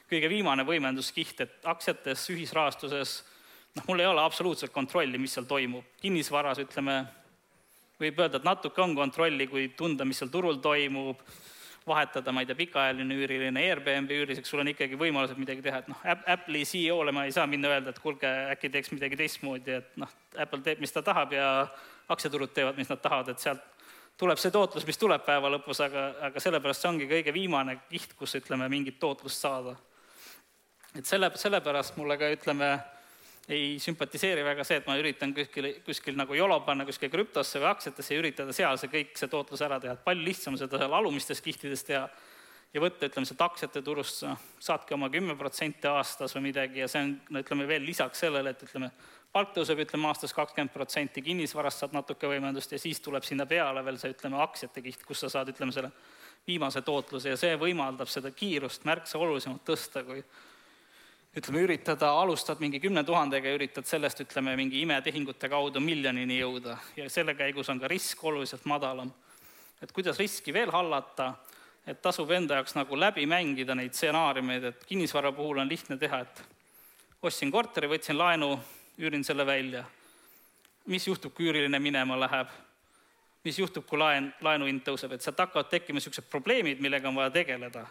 kõige 0.08 0.28
viimane 0.32 0.64
võimenduskiht, 0.68 1.40
et 1.44 1.68
aktsiates, 1.68 2.26
ühisrahastuses 2.34 3.18
noh, 3.76 3.86
mul 3.88 4.02
ei 4.02 4.08
ole 4.08 4.24
absoluutselt 4.24 4.72
kontrolli, 4.74 5.20
mis 5.20 5.36
seal 5.36 5.48
toimub. 5.48 5.84
kinnisvaras, 6.02 6.60
ütleme, 6.64 7.00
võib 8.00 8.20
öelda, 8.20 8.40
et 8.40 8.48
natuke 8.48 8.82
on 8.82 8.96
kontrolli, 8.96 9.48
kui 9.50 9.70
tunda, 9.76 10.04
mis 10.08 10.20
seal 10.20 10.32
turul 10.32 10.60
toimub, 10.64 11.22
vahetada, 11.88 12.32
ma 12.32 12.42
ei 12.44 12.48
tea, 12.50 12.58
pikaajaline 12.58 13.16
üüriline 13.16 13.62
Airbnb 13.64 14.12
üüriseks, 14.12 14.50
sul 14.50 14.60
on 14.60 14.68
ikkagi 14.74 14.98
võimalused 15.00 15.38
midagi 15.40 15.64
teha, 15.64 15.80
et 15.80 15.88
noh, 15.88 16.02
Apple'i 16.04 16.66
CEO-le 16.68 17.14
ma 17.16 17.24
ei 17.24 17.32
saa 17.32 17.46
minna 17.48 17.70
öelda, 17.72 17.94
et 17.94 18.02
kuulge, 18.02 18.28
äkki 18.52 18.68
teeks 18.74 18.92
midagi 18.92 19.16
teistmoodi, 19.16 19.78
et 19.80 19.96
noh, 20.00 20.12
Apple 20.36 20.60
teeb, 20.66 20.82
mis 20.84 20.92
ta 20.92 21.00
tahab 21.06 21.32
ja 21.32 21.48
aktsiaturud 22.12 22.52
teevad, 22.52 22.76
mis 22.76 22.92
nad 22.92 23.00
tahavad, 23.00 23.32
et 23.32 23.40
sealt 23.40 23.64
tuleb 24.18 24.40
see 24.40 24.52
tootlus, 24.54 24.86
mis 24.86 24.98
tuleb 24.98 25.22
päeva 25.26 25.50
lõpus, 25.52 25.80
aga, 25.84 26.08
aga 26.28 26.42
sellepärast 26.42 26.82
see 26.82 26.90
ongi 26.90 27.08
kõige 27.10 27.34
viimane 27.34 27.78
kiht, 27.88 28.16
kus 28.18 28.34
ütleme, 28.40 28.68
mingit 28.70 28.98
tootlust 29.00 29.44
saada. 29.44 29.76
et 30.96 31.06
selle, 31.06 31.30
sellepärast 31.36 31.96
mulle 31.96 32.16
ka 32.18 32.30
ütleme, 32.34 32.70
ei 33.48 33.78
sümpatiseeri 33.80 34.42
väga 34.44 34.64
see, 34.66 34.80
et 34.80 34.88
ma 34.88 34.96
üritan 35.00 35.32
kuskil, 35.34 35.70
kuskil 35.86 36.16
nagu 36.18 36.34
jolo 36.36 36.58
panna 36.66 36.84
kuskil 36.84 37.10
krüptosse 37.12 37.60
või 37.62 37.70
aktsiatesse 37.70 38.14
ja 38.14 38.20
üritada 38.20 38.52
seal 38.52 38.80
see 38.80 38.90
kõik, 38.92 39.14
see 39.16 39.30
tootlus 39.32 39.62
ära 39.64 39.78
teha, 39.80 39.94
et 39.94 40.04
palju 40.04 40.26
lihtsam 40.26 40.58
seda 40.60 40.80
seal 40.80 40.96
alumistes 40.98 41.40
kihtides 41.44 41.86
teha 41.88 42.08
ja 42.74 42.82
võtta, 42.82 43.08
ütleme, 43.08 43.28
sealt 43.28 43.44
aktsiate 43.46 43.82
turust, 43.84 44.26
saadki 44.60 44.96
oma 44.96 45.08
kümme 45.12 45.36
protsenti 45.38 45.88
aastas 45.88 46.34
või 46.36 46.50
midagi 46.50 46.82
ja 46.82 46.88
see 46.90 47.06
on, 47.06 47.14
no 47.32 47.44
ütleme 47.44 47.68
veel 47.70 47.86
lisaks 47.88 48.26
sellele, 48.26 48.52
et 48.52 48.66
ütleme, 48.66 48.90
palk 49.32 49.52
tõuseb, 49.54 49.82
ütleme 49.84 50.08
aastas 50.08 50.32
kakskümmend 50.36 50.72
protsenti, 50.72 51.22
kinnisvarast 51.22 51.84
saad 51.84 51.96
natuke 51.96 52.30
võimendust 52.30 52.72
ja 52.72 52.80
siis 52.80 53.00
tuleb 53.04 53.26
sinna 53.26 53.46
peale 53.46 53.84
veel 53.84 53.98
see, 54.00 54.12
ütleme, 54.14 54.40
aktsiate 54.42 54.82
kiht, 54.82 55.04
kus 55.06 55.24
sa 55.24 55.32
saad, 55.32 55.52
ütleme, 55.52 55.74
selle 55.74 55.92
viimase 56.48 56.82
tootluse 56.82 57.34
ja 57.34 57.40
see 57.40 57.56
võimaldab 57.60 58.08
seda 58.08 58.32
kiirust 58.32 58.86
märksa 58.88 59.18
olulisemalt 59.20 59.64
tõsta, 59.68 60.02
kui 60.06 60.22
ütleme, 61.36 61.64
üritada, 61.66 62.10
alustad 62.16 62.62
mingi 62.62 62.80
kümne 62.80 63.04
tuhandega 63.06 63.50
ja 63.50 63.58
üritad 63.58 63.86
sellest, 63.86 64.22
ütleme, 64.24 64.56
mingi 64.56 64.80
imetehingute 64.82 65.50
kaudu 65.52 65.82
miljonini 65.84 66.40
jõuda 66.40 66.78
ja 66.96 67.08
selle 67.12 67.36
käigus 67.38 67.68
on 67.68 67.80
ka 67.82 67.90
risk 67.90 68.24
oluliselt 68.24 68.64
madalam. 68.64 69.12
et 69.82 69.92
kuidas 69.92 70.18
riski 70.18 70.52
veel 70.52 70.72
hallata, 70.74 71.34
et 71.86 72.00
tasub 72.02 72.30
enda 72.30 72.56
jaoks 72.58 72.74
nagu 72.74 72.96
läbi 72.98 73.26
mängida 73.26 73.74
neid 73.74 73.94
stsenaariumeid, 73.94 74.64
et 74.64 74.84
kinnisvara 74.84 75.32
puhul 75.32 75.58
on 75.58 75.68
lihtne 75.68 75.96
teha, 75.96 76.20
et 76.20 76.42
ostsin 77.22 77.50
korteri, 77.50 77.88
võtsin 77.88 78.18
laenu, 78.18 78.58
üürin 78.98 79.24
selle 79.24 79.46
välja. 79.46 79.84
mis 80.86 81.06
juhtub, 81.06 81.34
kui 81.34 81.46
üüriline 81.46 81.78
minema 81.78 82.20
läheb? 82.20 82.48
mis 83.44 83.58
juhtub, 83.58 83.86
kui 83.86 83.98
laen, 83.98 84.34
laenuhind 84.40 84.82
tõuseb, 84.84 85.12
et 85.14 85.22
sealt 85.22 85.38
hakkavad 85.38 85.68
tekkima 85.70 85.96
niisugused 85.96 86.26
probleemid, 86.30 86.80
millega 86.80 87.08
on 87.08 87.16
vaja 87.16 87.30
tegeleda 87.30 87.86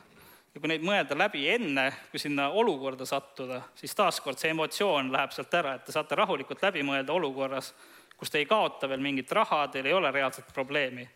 ja 0.57 0.61
kui 0.61 0.71
neid 0.71 0.81
mõelda 0.81 1.13
läbi 1.17 1.43
enne, 1.53 1.91
kui 2.09 2.19
sinna 2.21 2.47
olukorda 2.49 3.05
sattuda, 3.05 3.61
siis 3.77 3.93
taaskord 3.95 4.39
see 4.41 4.49
emotsioon 4.55 5.11
läheb 5.13 5.35
sealt 5.35 5.53
ära, 5.53 5.75
et 5.77 5.85
te 5.85 5.93
saate 5.93 6.17
rahulikult 6.17 6.63
läbi 6.65 6.81
mõelda 6.85 7.13
olukorras, 7.13 7.73
kus 8.17 8.33
te 8.33 8.41
ei 8.41 8.47
kaota 8.49 8.89
veel 8.89 9.03
mingit 9.03 9.31
raha, 9.37 9.67
teil 9.69 9.85
ei 9.85 9.93
ole 9.93 10.11
reaalset 10.11 10.49
probleemi. 10.53 11.07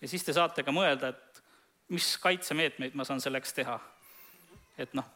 ja 0.00 0.08
siis 0.08 0.24
te 0.24 0.34
saate 0.34 0.64
ka 0.66 0.74
mõelda, 0.74 1.12
et 1.14 1.42
mis 1.94 2.16
kaitsemeetmeid 2.18 2.96
ma 2.98 3.04
saan 3.04 3.20
selleks 3.20 3.54
teha. 3.54 3.78
et 4.78 4.94
noh, 4.94 5.06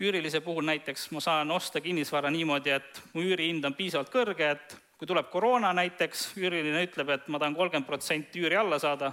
üürilise 0.00 0.40
puhul 0.40 0.64
näiteks 0.64 1.10
ma 1.10 1.20
saan 1.20 1.50
osta 1.50 1.80
kinnisvara 1.80 2.30
niimoodi, 2.30 2.70
et 2.70 3.02
mu 3.12 3.22
üürihind 3.22 3.64
on 3.64 3.74
piisavalt 3.74 4.10
kõrge, 4.10 4.50
et 4.50 4.76
kui 4.98 5.06
tuleb 5.06 5.28
koroona 5.30 5.72
näiteks, 5.72 6.32
üüriline 6.38 6.86
ütleb, 6.86 7.10
et 7.10 7.28
ma 7.28 7.38
tahan 7.38 7.54
kolmkümmend 7.54 7.86
protsenti 7.86 8.42
üüri 8.42 8.58
alla 8.58 8.78
saada 8.78 9.12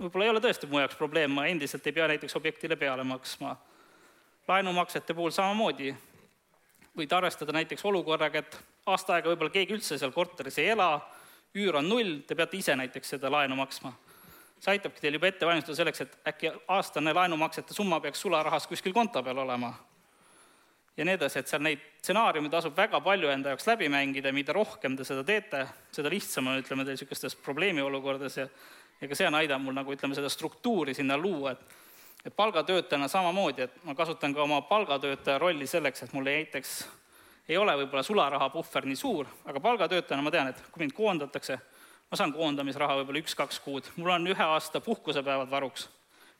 võib-olla 0.00 0.26
ei 0.26 0.30
ole 0.30 0.42
tõesti 0.44 0.68
mu 0.68 0.80
jaoks 0.80 0.98
probleem, 0.98 1.32
ma 1.32 1.46
endiselt 1.48 1.86
ei 1.86 1.94
pea 1.96 2.08
näiteks 2.10 2.36
objektile 2.36 2.76
peale 2.76 3.04
maksma. 3.04 3.56
laenumaksete 4.48 5.14
puhul 5.14 5.30
samamoodi 5.30 5.94
võid 6.96 7.12
arvestada 7.12 7.52
näiteks 7.52 7.84
olukorraga, 7.84 8.38
et 8.38 8.58
aasta 8.86 9.14
aega 9.14 9.30
võib-olla 9.30 9.52
keegi 9.52 9.74
üldse 9.74 9.98
seal 9.98 10.12
korteris 10.12 10.58
ei 10.58 10.68
ela, 10.74 11.00
üür 11.56 11.76
on 11.80 11.88
null, 11.88 12.20
te 12.26 12.34
peate 12.34 12.56
ise 12.56 12.76
näiteks 12.76 13.16
seda 13.16 13.30
laenu 13.30 13.56
maksma. 13.56 13.92
see 14.60 14.72
aitabki 14.72 15.00
teil 15.00 15.14
juba 15.14 15.26
ette 15.26 15.46
valmistada 15.46 15.76
selleks, 15.76 16.00
et 16.00 16.18
äkki 16.28 16.52
aastane 16.68 17.12
laenumaksete 17.12 17.74
summa 17.74 18.00
peaks 18.00 18.20
sularahas 18.20 18.66
kuskil 18.66 18.92
konto 18.92 19.22
peal 19.22 19.38
olema. 19.38 19.74
Ja 20.96 21.04
nii 21.04 21.16
edasi, 21.18 21.38
et 21.38 21.50
seal 21.50 21.62
neid 21.62 21.82
stsenaariume 22.00 22.48
tasub 22.52 22.76
väga 22.76 23.00
palju 23.04 23.28
enda 23.28 23.52
jaoks 23.52 23.66
läbi 23.68 23.88
mängida, 23.92 24.32
mida 24.32 24.54
rohkem 24.56 24.96
te 24.96 25.04
seda 25.04 25.24
teete, 25.24 25.66
seda 25.92 26.12
lihtsam 26.12 26.48
on, 26.48 26.60
ütleme, 26.62 26.84
teil 26.84 26.96
niisugustes 26.96 27.36
probleemiolukordades 27.44 28.40
ja 28.40 28.48
ja 29.00 29.08
ka 29.08 29.16
see 29.18 29.26
on 29.28 29.34
aidanud 29.36 29.64
mul 29.64 29.76
nagu 29.76 29.92
ütleme, 29.92 30.16
seda 30.16 30.28
struktuuri 30.32 30.94
sinna 30.94 31.18
luua, 31.18 31.52
et 31.52 31.82
et 32.26 32.34
palgatöötajana 32.36 33.06
samamoodi, 33.08 33.62
et 33.62 33.84
ma 33.84 33.94
kasutan 33.94 34.32
ka 34.34 34.42
oma 34.42 34.60
palgatöötaja 34.66 35.38
rolli 35.38 35.66
selleks, 35.66 36.02
et 36.02 36.12
mul 36.12 36.24
näiteks 36.26 36.72
ei 37.48 37.56
ole 37.56 37.76
võib-olla 37.78 38.02
sularahapuhver 38.02 38.88
nii 38.90 38.96
suur, 38.98 39.28
aga 39.46 39.60
palgatöötajana 39.62 40.24
ma 40.26 40.32
tean, 40.34 40.48
et 40.50 40.62
kui 40.72 40.82
mind 40.82 40.94
koondatakse, 40.96 41.58
ma 42.10 42.18
saan 42.18 42.32
koondamisraha 42.34 42.96
võib-olla 42.98 43.22
üks-kaks 43.22 43.60
kuud, 43.62 43.92
mul 43.96 44.10
on 44.16 44.26
ühe 44.32 44.42
aasta 44.42 44.80
puhkusepäevad 44.82 45.50
varuks, 45.50 45.86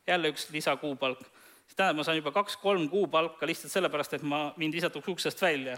jälle 0.06 0.32
üks 0.34 0.48
lisakuupalk. 0.50 1.22
See 1.66 1.76
tähendab, 1.76 2.00
ma 2.00 2.06
saan 2.06 2.20
juba 2.20 2.32
kaks-kolm 2.34 2.88
kuupalka 2.90 3.46
lihtsalt 3.46 3.72
sellepärast, 3.72 4.16
et 4.18 4.22
ma, 4.22 4.52
mind 4.56 4.74
visatakse 4.74 5.10
uksest 5.10 5.42
välja. 5.42 5.76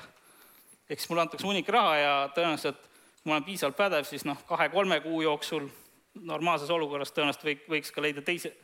ehk 0.89 1.01
siis 1.01 1.11
mulle 1.11 1.23
antakse 1.23 1.47
hunnik 1.47 1.69
raha 1.69 1.97
ja 1.97 2.13
tõenäoliselt, 2.37 2.81
kui 3.23 3.31
ma 3.31 3.37
olen 3.37 3.45
piisavalt 3.45 3.77
pädev, 3.77 4.05
siis 4.09 4.25
noh, 4.25 4.39
kahe-kolme 4.49 5.01
kuu 5.05 5.23
jooksul 5.23 5.69
normaalses 6.15 6.71
olukorras 6.71 7.13
tõenäoliselt 7.13 7.45
või, 7.45 7.57
võiks 7.77 7.93
ka 7.93 8.03
leida 8.03 8.23
teise, 8.23 8.55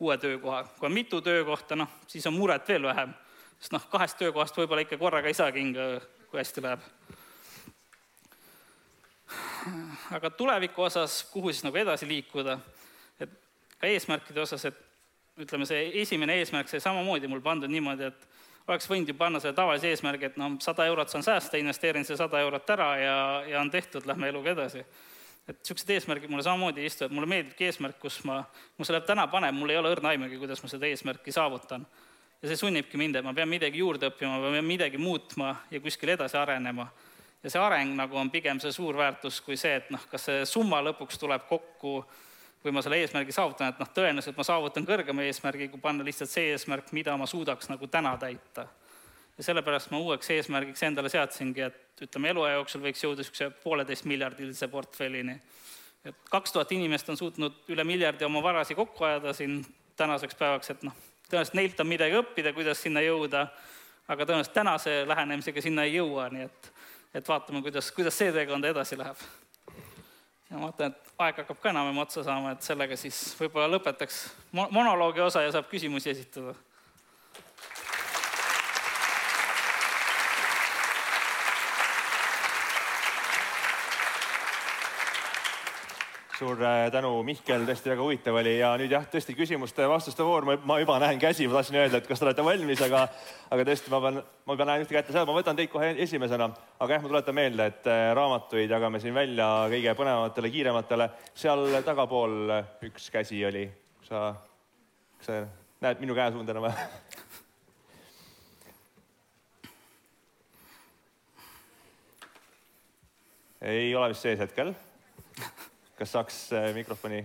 uue 0.00 0.16
töökoha. 0.18 0.64
kui 0.78 0.86
on 0.86 0.94
mitu 0.94 1.20
töökohta, 1.20 1.76
noh, 1.76 1.88
siis 2.06 2.26
on 2.26 2.34
muret 2.34 2.68
veel 2.68 2.82
vähem, 2.82 3.12
sest 3.58 3.72
noh, 3.72 3.84
kahest 3.90 4.18
töökohast 4.18 4.56
võib-olla 4.56 4.84
ikka 4.84 4.98
korraga 4.98 5.28
ei 5.28 5.36
saa 5.36 5.52
kinga, 5.52 6.00
kui 6.30 6.40
hästi 6.40 6.62
läheb. 6.62 6.80
aga 10.10 10.30
tuleviku 10.30 10.82
osas, 10.82 11.22
kuhu 11.32 11.52
siis 11.52 11.64
nagu 11.64 11.76
edasi 11.76 12.08
liikuda, 12.08 12.58
et 13.20 13.30
ka 13.78 13.86
eesmärkide 13.86 14.40
osas, 14.40 14.64
et 14.64 14.93
ütleme, 15.40 15.66
see 15.66 15.88
esimene 16.02 16.38
eesmärk 16.40 16.70
sai 16.70 16.82
samamoodi 16.82 17.30
mul 17.30 17.42
pandud 17.42 17.72
niimoodi, 17.72 18.10
et 18.12 18.68
oleks 18.68 18.86
võinud 18.90 19.10
ju 19.10 19.16
panna 19.18 19.40
selle 19.42 19.56
tavalise 19.56 19.90
eesmärgi, 19.90 20.30
et 20.30 20.38
noh, 20.40 20.54
sada 20.62 20.86
eurot 20.86 21.10
saan 21.10 21.26
säästa, 21.26 21.58
investeerin 21.60 22.06
see 22.06 22.16
sada 22.16 22.40
eurot 22.40 22.70
ära 22.70 22.92
ja, 23.00 23.16
ja 23.48 23.60
on 23.60 23.70
tehtud, 23.70 24.06
lähme 24.06 24.30
eluga 24.30 24.54
edasi 24.54 24.84
et 25.48 25.58
niisugused 25.60 25.90
eesmärgid 25.92 26.30
mulle 26.32 26.44
samamoodi 26.44 26.86
istuvad, 26.88 27.12
mulle 27.12 27.28
meeldibki 27.28 27.66
eesmärk, 27.68 27.98
kus 28.00 28.22
ma, 28.24 28.40
kui 28.76 28.86
see 28.86 28.94
läheb 28.94 29.04
täna 29.08 29.26
paneb, 29.28 29.56
mul 29.56 29.72
ei 29.72 29.76
ole 29.76 29.92
õrna 29.92 30.14
aimugi, 30.14 30.38
kuidas 30.40 30.62
ma 30.64 30.70
seda 30.72 30.88
eesmärki 30.88 31.34
saavutan. 31.34 31.84
ja 32.42 32.48
see 32.48 32.60
sunnibki 32.60 32.96
mind, 33.00 33.16
et 33.16 33.24
ma 33.24 33.32
pean 33.36 33.48
midagi 33.48 33.80
juurde 33.80 34.08
õppima, 34.08 34.38
ma 34.40 34.52
pean 34.52 34.64
midagi 34.64 35.00
muutma 35.00 35.54
ja 35.70 35.80
kuskil 35.80 36.14
edasi 36.16 36.36
arenema. 36.40 36.88
ja 37.42 37.50
see 37.50 37.60
areng 37.60 37.92
nagu 37.96 38.16
on 38.16 38.30
pigem 38.30 38.60
see 38.60 38.72
suur 38.72 38.96
väärtus 38.96 39.40
kui 39.44 39.56
see, 39.60 39.76
et 39.76 39.90
noh, 39.92 40.00
kas 40.10 40.24
see 40.30 40.46
summa 40.48 40.80
lõpuks 40.80 41.20
tuleb 41.20 41.44
kokku 41.48 41.98
või 42.64 42.72
ma 42.72 42.82
selle 42.82 42.96
eesmärgi 43.02 43.32
saavutan, 43.32 43.72
et 43.74 43.80
noh, 43.82 43.90
tõenäoliselt 43.92 44.38
ma 44.38 44.46
saavutan 44.46 44.86
kõrgema 44.88 45.26
eesmärgi, 45.28 45.68
kui 45.68 45.80
panna 45.80 46.04
lihtsalt 46.06 46.30
see 46.32 46.52
eesmärk, 46.54 46.92
mida 46.96 47.16
ma 47.20 47.26
suudaks 47.28 47.68
nagu 47.68 47.86
täna 47.92 48.16
täita. 48.18 48.66
ja 49.38 49.44
sellepärast 49.44 49.90
ma 49.90 49.98
uueks 49.98 50.30
eesmärgiks 50.30 50.82
endale 50.82 51.08
seadsingi, 51.08 51.60
et 51.60 52.02
ütleme, 52.06 52.30
eluaja 52.30 52.54
jooksul 52.54 52.80
võiks 52.80 53.02
jõuda 53.04 53.20
niisuguse 53.20 53.50
pooleteist 53.64 54.04
miljardilise 54.04 54.68
portfellini. 54.68 55.40
et 56.04 56.16
kaks 56.30 56.52
tuhat 56.52 56.72
inimest 56.72 57.08
on 57.08 57.16
suutnud 57.16 57.68
üle 57.68 57.84
miljardi 57.84 58.24
oma 58.24 58.42
varasi 58.42 58.74
kokku 58.74 59.04
ajada 59.04 59.32
siin 59.32 59.64
tänaseks 59.96 60.34
päevaks, 60.34 60.70
et 60.70 60.82
noh, 60.82 60.94
tõenäoliselt 61.28 61.54
neilt 61.54 61.80
on 61.80 61.86
midagi 61.86 62.16
õppida, 62.16 62.52
kuidas 62.52 62.82
sinna 62.82 63.00
jõuda, 63.00 63.46
aga 64.08 64.26
tõenäoliselt 64.26 64.54
tänase 64.54 65.04
lähenemisega 65.06 65.62
sinna 65.62 65.84
ei 65.84 65.94
jõua, 65.94 66.28
nii 66.32 66.48
et, 66.48 66.72
et 67.14 67.28
vaatame, 67.28 67.62
kuidas, 67.62 67.92
kuidas 67.92 68.18
see 68.18 68.32
teekond 68.32 68.64
edasi 68.64 68.98
läheb. 68.98 69.20
Ja 70.50 70.58
ma 70.58 70.68
vaatan, 70.68 70.92
et 70.92 71.12
aeg 71.24 71.40
hakkab 71.42 71.60
ka 71.62 71.72
enam-vähem 71.72 72.02
otsa 72.04 72.24
saama, 72.26 72.54
et 72.54 72.62
sellega 72.66 72.96
siis 73.00 73.18
võib-olla 73.38 73.68
lõpetaks 73.76 74.20
monoloogi 74.52 75.22
osa 75.24 75.42
ja 75.44 75.52
saab 75.54 75.70
küsimusi 75.70 76.12
esitada 76.12 76.54
suur 86.44 86.60
äh, 86.60 86.90
tänu, 86.92 87.10
Mihkel, 87.24 87.62
tõesti 87.64 87.88
väga 87.88 88.02
huvitav 88.04 88.36
oli. 88.36 88.58
Ja 88.58 88.74
nüüd 88.80 88.92
jah, 88.92 89.04
tõesti 89.08 89.32
küsimuste-vastuste 89.36 90.24
voor, 90.26 90.44
ma 90.44 90.76
juba 90.82 90.98
näen 91.00 91.18
käsi, 91.22 91.46
ma 91.48 91.56
tahtsin 91.56 91.78
öelda, 91.80 91.96
et 92.02 92.08
kas 92.08 92.20
te 92.20 92.26
olete 92.26 92.44
valmis, 92.44 92.82
aga, 92.84 93.00
aga 93.54 93.64
tõesti, 93.70 93.88
ma 93.92 94.00
pean, 94.04 94.16
ma 94.50 94.56
pean 94.60 94.72
ühte 94.82 94.96
kätte 94.96 95.14
saama, 95.14 95.32
ma 95.32 95.38
võtan 95.38 95.56
teid 95.56 95.70
kohe 95.72 95.88
esimesena, 96.04 96.46
aga 96.84 96.90
jah, 96.96 97.02
ma 97.04 97.08
tuletan 97.14 97.38
meelde, 97.38 97.62
et 97.72 97.84
äh, 97.88 98.12
raamatuid 98.18 98.70
jagame 98.76 98.98
siin 99.00 99.16
välja 99.16 99.48
kõige 99.72 99.90
põnevamatele, 100.02 100.52
kiirematele. 100.58 101.06
seal 101.44 101.60
tagapool 101.86 102.34
üks 102.90 103.04
käsi 103.14 103.40
oli, 103.48 103.64
sa, 104.04 104.16
kas 105.20 105.26
sa 105.30 105.34
näed 105.84 105.98
minu 106.04 106.14
käesuunda 106.18 106.50
enam 106.52 106.64
või? 106.68 106.74
ei 113.74 113.94
ole 113.96 114.12
vist 114.12 114.26
sees 114.26 114.40
hetkel 114.44 114.76
kas 115.98 116.14
saaks 116.16 116.38
äh, 116.52 116.70
mikrofoni? 116.74 117.24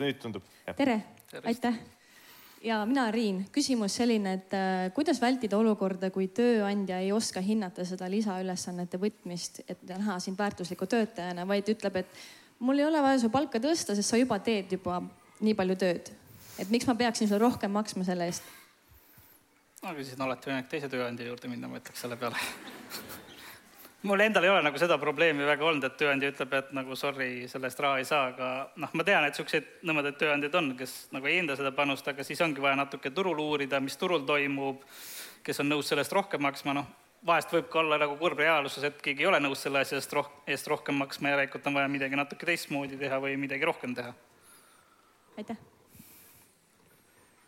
nüüd 0.00 0.16
tundub. 0.16 0.44
tere, 0.78 0.94
aitäh 1.44 1.74
ja 2.64 2.78
mina 2.88 3.02
olen 3.02 3.14
Riin. 3.14 3.42
küsimus 3.52 3.98
selline, 4.00 4.32
et 4.38 4.54
äh, 4.56 4.92
kuidas 4.96 5.20
vältida 5.20 5.58
olukorda, 5.58 6.08
kui 6.10 6.30
tööandja 6.32 7.02
ei 7.04 7.12
oska 7.12 7.42
hinnata 7.44 7.84
seda 7.84 8.08
lisaülesannete 8.08 8.96
võtmist, 9.00 9.60
et 9.68 9.82
näha 9.88 10.16
sind 10.20 10.38
väärtusliku 10.40 10.88
töötajana, 10.88 11.44
vaid 11.48 11.68
ütleb, 11.68 12.00
et 12.00 12.24
mul 12.64 12.80
ei 12.80 12.88
ole 12.88 13.02
vaja 13.04 13.20
su 13.20 13.28
palka 13.28 13.60
tõsta, 13.60 13.92
sest 13.98 14.14
sa 14.14 14.20
juba 14.20 14.40
teed 14.44 14.72
juba 14.78 15.02
nii 15.40 15.56
palju 15.56 15.76
tööd 15.84 16.12
et 16.60 16.70
miks 16.72 16.88
ma 16.88 16.96
peaksin 16.98 17.28
sulle 17.28 17.42
rohkem 17.42 17.72
maksma 17.72 18.04
selle 18.06 18.28
eest? 18.30 18.44
aga 19.82 19.96
siis 20.02 20.16
on 20.18 20.26
alati 20.26 20.50
võimalik 20.50 20.68
teise 20.72 20.92
tööandja 20.92 21.26
juurde 21.30 21.48
minna, 21.48 21.70
ma 21.70 21.80
ütleks 21.80 22.04
selle 22.04 22.18
peale 22.20 22.40
mul 24.02 24.20
endal 24.20 24.44
ei 24.44 24.50
ole 24.50 24.62
nagu 24.64 24.78
seda 24.80 24.98
probleemi 25.00 25.44
väga 25.48 25.66
olnud, 25.66 25.84
et 25.84 25.96
tööandja 26.00 26.30
ütleb, 26.32 26.54
et 26.56 26.72
nagu 26.76 26.96
sorry, 26.96 27.30
selle 27.50 27.68
eest 27.68 27.80
raha 27.84 28.00
ei 28.00 28.06
saa, 28.08 28.30
aga 28.32 28.50
noh, 28.80 28.92
ma 28.96 29.06
tean, 29.06 29.26
et 29.26 29.34
niisuguseid 29.34 29.86
nõmedaid 29.88 30.16
tööandjaid 30.20 30.56
on, 30.60 30.72
kes 30.78 30.94
nagu 31.16 31.28
ei 31.28 31.40
enda 31.42 31.56
seda 31.58 31.72
panust, 31.76 32.08
aga 32.08 32.24
siis 32.26 32.40
ongi 32.44 32.64
vaja 32.64 32.78
natuke 32.80 33.12
turul 33.16 33.40
uurida, 33.44 33.80
mis 33.84 33.96
turul 34.00 34.24
toimub, 34.28 34.84
kes 35.44 35.60
on 35.64 35.68
nõus 35.72 35.90
selle 35.90 36.04
eest 36.04 36.16
rohkem 36.16 36.44
maksma, 36.44 36.76
noh, 36.80 36.88
vahest 37.26 37.52
võib 37.52 37.68
ka 37.72 37.82
olla 37.82 38.00
nagu 38.00 38.16
kurb 38.20 38.40
reaalsus, 38.40 38.84
et 38.88 39.02
keegi 39.04 39.26
ei 39.26 39.32
ole 39.32 39.42
nõus 39.44 39.64
selle 39.66 39.82
asja 39.84 40.00
eest 40.00 40.16
roh-, 40.16 40.32
eest 40.48 40.68
rohkem 40.72 40.96
maksma, 41.00 41.34
järelikult 41.34 41.68
on 41.68 41.76
vaja 41.76 41.92
midagi 41.92 42.20
natuke 42.20 42.48
teistmoodi 42.48 43.00
teha 43.00 43.20
või 43.20 43.36
midagi 43.40 43.68
rohkem 43.68 43.96
teha. 43.96 44.14
aitäh 45.36 45.60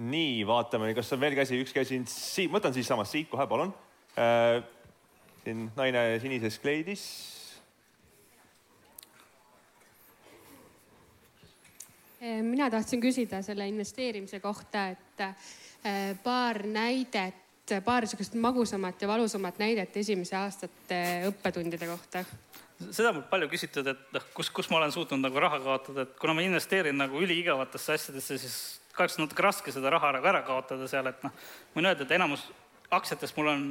nii, 0.02 0.42
vaatame, 0.46 0.92
kas 0.96 1.12
on 1.14 1.20
veel 1.22 1.36
käsi, 1.38 1.60
üks 1.62 1.74
käsi 1.74 2.00
siit, 2.10 2.50
ma 2.50 2.58
võtan 2.58 2.74
siisamast 2.74 3.14
siit 3.14 3.30
kohe, 3.30 3.46
palun 3.50 3.72
äh,. 4.18 4.62
siin 5.42 5.66
naine 5.76 6.02
sinises 6.22 6.58
kleidis. 6.62 7.04
Äh, 12.22 12.42
mina 12.46 12.70
tahtsin 12.70 13.02
küsida 13.02 13.42
selle 13.42 13.66
investeerimise 13.70 14.40
kohta, 14.40 14.88
et 14.94 15.24
äh, 15.26 16.16
paar 16.22 16.62
näidet, 16.66 17.74
paar 17.84 18.06
niisugust 18.06 18.34
magusamat 18.34 19.02
ja 19.02 19.08
valusamat 19.08 19.58
näidet 19.62 19.96
esimese 19.96 20.36
aastate 20.36 21.02
õppetundide 21.30 21.90
kohta 21.90 22.24
seda 22.90 23.12
mult 23.14 23.28
palju 23.30 23.48
küsitud, 23.52 23.86
et 23.86 24.14
noh, 24.14 24.24
kus, 24.34 24.50
kus 24.54 24.68
ma 24.72 24.80
olen 24.80 24.92
suutnud 24.94 25.22
nagu 25.22 25.42
raha 25.42 25.60
kaotada, 25.62 26.06
et 26.06 26.14
kuna 26.18 26.34
ma 26.34 26.42
investeerin 26.42 26.96
nagu 26.98 27.20
üliigavatesse 27.22 27.94
asjadesse, 27.94 28.38
siis 28.42 28.56
kahjuks 28.96 29.18
natuke 29.20 29.44
raske 29.44 29.72
seda 29.72 29.90
raha 29.92 30.12
nagu 30.18 30.28
ära 30.28 30.42
kaotada 30.46 30.88
seal, 30.90 31.08
et 31.10 31.22
noh, 31.24 31.32
võin 31.76 31.88
öelda, 31.90 32.06
et 32.06 32.16
enamus 32.18 32.44
aktsiatest 32.92 33.36
mul 33.38 33.52
on 33.52 33.64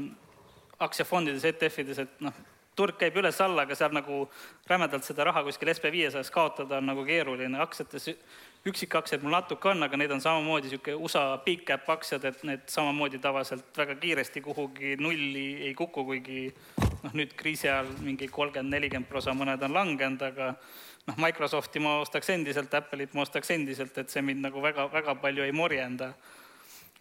aktsiafondides, 0.82 1.46
ETF-ides, 1.46 2.02
et 2.02 2.24
noh, 2.26 2.38
turg 2.78 2.96
käib 2.98 3.18
üles-alla, 3.20 3.66
aga 3.66 3.76
seal 3.78 3.92
nagu 3.94 4.24
rämedalt 4.70 5.06
seda 5.06 5.26
raha 5.28 5.44
kuskil 5.46 5.70
SB 5.74 5.92
viiesajas 5.94 6.32
kaotada 6.34 6.80
on 6.80 6.88
nagu 6.90 7.04
keeruline. 7.06 7.60
aktsiates 7.62 8.10
üksikaktsiaid 8.66 9.24
mul 9.26 9.36
natuke 9.36 9.70
on, 9.70 9.84
aga 9.84 9.98
need 9.98 10.12
on 10.14 10.22
samamoodi 10.22 10.70
niisugune 10.70 10.98
USA 11.04 11.38
big 11.46 11.66
cap 11.68 11.90
aktsiad, 11.90 12.26
et 12.26 12.44
need 12.48 12.64
samamoodi 12.72 13.20
tavaliselt 13.20 13.78
väga 13.78 13.96
kiiresti 14.02 14.42
kuhugi 14.46 14.96
nulli 15.00 15.48
ei 15.68 15.74
kuku, 15.74 16.06
kuigi 16.06 16.44
noh, 17.04 17.14
nüüd 17.18 17.36
kriisi 17.38 17.70
ajal 17.70 17.90
mingi 18.06 18.30
kolmkümmend, 18.32 18.74
nelikümmend 18.78 19.10
prosa 19.10 19.36
mõned 19.36 19.66
on 19.66 19.76
langenud, 19.76 20.22
aga 20.30 20.54
noh, 21.08 21.18
Microsofti 21.18 21.82
ma 21.82 21.98
ostaks 22.02 22.30
endiselt, 22.34 22.74
Apple'it 22.78 23.16
ma 23.18 23.26
ostaks 23.26 23.52
endiselt, 23.56 23.98
et 23.98 24.14
see 24.14 24.24
mind 24.26 24.46
nagu 24.48 24.62
väga, 24.64 24.88
väga 24.92 25.18
palju 25.22 25.48
ei 25.48 25.56
morjenda. 25.56 26.14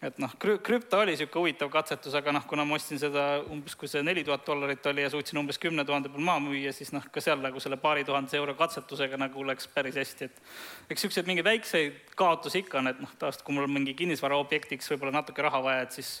et 0.01 0.17
noh, 0.17 0.31
krüpto 0.41 0.97
oli 0.97 1.13
niisugune 1.13 1.43
huvitav 1.43 1.69
katsetus, 1.69 2.15
aga 2.17 2.31
noh, 2.33 2.45
kuna 2.49 2.63
ma 2.65 2.73
ostsin 2.73 2.97
seda 2.97 3.25
umbes, 3.53 3.75
kui 3.77 3.85
see 3.87 4.01
neli 4.01 4.23
tuhat 4.25 4.47
dollarit 4.47 4.87
oli 4.89 5.03
ja 5.03 5.11
suutsin 5.13 5.37
umbes 5.37 5.61
kümne 5.61 5.85
tuhande 5.85 6.09
peal 6.09 6.25
maha 6.25 6.41
müüa, 6.41 6.71
siis 6.73 6.89
noh, 6.89 7.05
ka 7.13 7.21
seal 7.21 7.37
nagu 7.43 7.61
selle 7.61 7.77
paari 7.77 8.01
tuhandese 8.07 8.39
euro 8.39 8.55
katsetusega 8.57 9.19
nagu 9.21 9.45
läks 9.45 9.69
päris 9.69 9.99
hästi, 10.01 10.25
et 10.25 10.41
eks 10.89 11.05
niisuguseid 11.05 11.29
mingeid 11.29 11.45
väikseid 11.45 12.15
kaotusi 12.17 12.63
ikka 12.63 12.81
on, 12.81 12.89
et 12.89 13.03
noh, 13.03 13.13
tavaliselt 13.13 13.45
kui 13.45 13.53
mul 13.53 13.69
on 13.69 13.75
mingi 13.77 13.93
kinnisvaraobjektiks 14.01 14.89
võib-olla 14.95 15.19
natuke 15.19 15.45
raha 15.45 15.61
vaja, 15.69 15.85
et 15.85 15.99
siis 15.99 16.15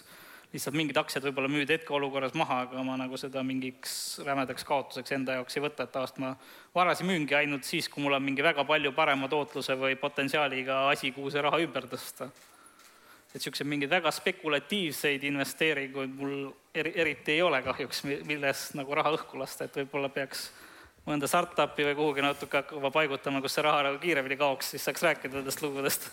lihtsalt 0.51 0.75
mingid 0.75 0.97
aktsiad 0.99 1.23
võib-olla 1.23 1.49
müüdi 1.51 1.77
hetkeolukorras 1.77 2.33
maha, 2.35 2.61
aga 2.65 2.83
ma 2.83 2.97
nagu 2.99 3.17
seda 3.19 3.43
mingiks 3.47 3.93
rämedaks 4.25 4.65
kaotuseks 4.67 5.15
enda 5.15 5.37
jaoks 5.37 5.55
ei 5.57 5.63
võta, 5.63 5.85
et 5.87 5.93
tavaliselt 5.93 6.19
ma 6.23 6.31
varasi 6.75 7.07
müüngi 7.07 7.37
ainult 7.39 7.67
siis, 7.67 7.87
kui 7.89 8.03
mul 8.03 8.17
on 8.17 8.25
mingi 8.25 8.43
väga 8.43 8.65
palju 8.67 8.91
parema 8.97 9.29
tootluse 9.31 9.77
või 9.79 9.95
potentsiaaliga 9.99 10.83
asi, 10.91 11.13
kuhu 11.15 11.31
see 11.31 11.43
raha 11.45 11.61
ümber 11.63 11.87
tõsta. 11.91 12.27
et 13.31 13.37
niisuguseid 13.39 13.69
mingeid 13.71 13.91
väga 13.91 14.11
spekulatiivseid 14.11 15.23
investeeringuid 15.23 16.17
mul 16.19 16.35
eri, 16.75 16.91
eriti 16.99 17.37
ei 17.37 17.41
ole 17.41 17.61
kahjuks, 17.63 18.03
milles 18.27 18.73
nagu 18.75 18.95
raha 18.95 19.15
õhku 19.15 19.39
lasta, 19.39 19.69
et 19.69 19.79
võib-olla 19.79 20.09
peaks 20.11 20.49
mõnda 21.07 21.27
startup'i 21.31 21.87
või 21.87 21.95
kuhugi 21.95 22.21
natuke 22.27 22.59
hakkama 22.59 22.91
paigutama, 22.91 23.41
kus 23.41 23.55
see 23.55 23.63
raha 23.63 23.87
nagu 23.87 24.03
kiiremini 24.03 24.35
kaoks, 24.37 24.75
siis 24.75 24.83
saaks 24.83 25.07
rääkida 25.07 25.39
nendest 25.39 25.63
lugudest 25.63 26.11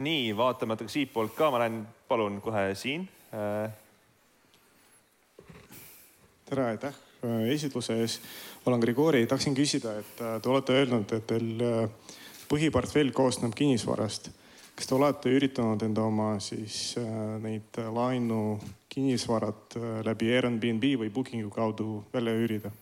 nii, 0.00 0.30
vaatame 0.36 0.74
natuke 0.74 0.92
siitpoolt 0.92 1.34
ka, 1.36 1.50
ma 1.52 1.60
näen, 1.62 1.82
palun 2.08 2.40
kohe 2.40 2.74
siin. 2.74 3.06
Äh. 3.34 3.70
tere, 6.48 6.64
aitäh 6.72 6.94
äh, 7.24 7.44
esitluse 7.54 8.00
ees. 8.00 8.20
olen 8.66 8.80
Grigori, 8.80 9.26
tahtsin 9.26 9.54
küsida, 9.54 9.94
et 10.00 10.20
äh, 10.20 10.40
te 10.42 10.50
olete 10.50 10.74
öelnud, 10.80 11.12
et 11.12 11.26
teil 11.26 11.64
põhiportfell 12.50 13.12
koosneb 13.14 13.54
kinnisvarast. 13.54 14.30
kas 14.74 14.88
te 14.88 14.94
olete 14.94 15.30
üritanud 15.36 15.82
enda 15.84 16.02
oma 16.08 16.32
siis 16.40 16.96
neid 17.42 17.76
laenu 17.92 18.58
kinnisvarat 18.88 19.76
läbi 20.06 20.30
Airbnb 20.34 20.86
või 21.02 21.10
Bookingu 21.12 21.50
kaudu 21.52 22.04
välja 22.12 22.34
üürida? 22.34 22.72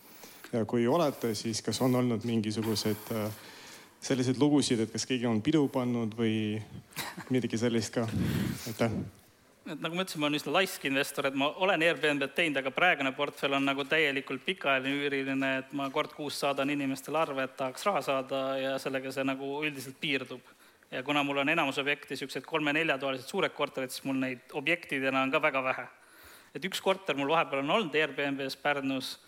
ja 0.53 0.65
kui 0.65 0.87
olete, 0.89 1.35
siis 1.35 1.61
kas 1.63 1.81
on 1.85 1.95
olnud 1.95 2.25
mingisugused 2.25 3.13
äh, 3.13 3.29
selliseid 4.01 4.39
lugusid, 4.41 4.81
et 4.81 4.93
kas 4.93 5.07
keegi 5.07 5.27
on 5.27 5.43
pidu 5.43 5.67
pannud 5.73 6.15
või 6.19 6.59
midagi 7.35 7.59
sellist 7.61 7.95
ka, 7.95 8.07
aitäh 8.71 8.93
et 9.73 9.83
nagu 9.85 9.97
ma 9.97 10.05
ütlesin, 10.05 10.21
ma 10.23 10.29
olen 10.29 10.39
üsna 10.39 10.53
laisk 10.55 10.85
investor, 10.89 11.29
et 11.29 11.37
ma 11.37 11.51
olen 11.65 11.83
Airbnb-d 11.85 12.33
teinud, 12.37 12.61
aga 12.61 12.73
praegune 12.75 13.13
portfell 13.17 13.57
on 13.57 13.67
nagu 13.69 13.85
täielikult 13.89 14.45
pikaajaline 14.47 15.03
üüriline, 15.05 15.51
et 15.63 15.75
ma 15.77 15.89
kord 15.93 16.15
kuus 16.17 16.39
saadan 16.41 16.73
inimestele 16.73 17.21
arve, 17.21 17.45
et 17.45 17.57
tahaks 17.59 17.85
raha 17.89 18.03
saada 18.05 18.43
ja 18.61 18.73
sellega 18.81 19.13
see 19.13 19.27
nagu 19.29 19.59
üldiselt 19.67 19.99
piirdub. 20.01 20.41
ja 20.91 21.03
kuna 21.05 21.23
mul 21.23 21.37
on 21.43 21.49
enamus 21.53 21.79
objekte 21.79 22.15
niisugused 22.15 22.47
kolme-neljatoalised 22.49 23.29
suured 23.29 23.53
korterid, 23.53 23.93
siis 23.93 24.05
mul 24.09 24.17
neid 24.17 24.55
objektidena 24.57 25.23
on 25.23 25.31
ka 25.31 25.43
väga 25.43 25.63
vähe. 25.65 25.87
et 26.55 26.65
üks 26.65 26.81
korter 26.81 27.17
mul 27.17 27.29
vahepeal 27.29 27.61
on 27.63 27.71
olnud 27.71 27.95
Airbnb-s 27.95 28.57
Pärnus, 28.57 29.19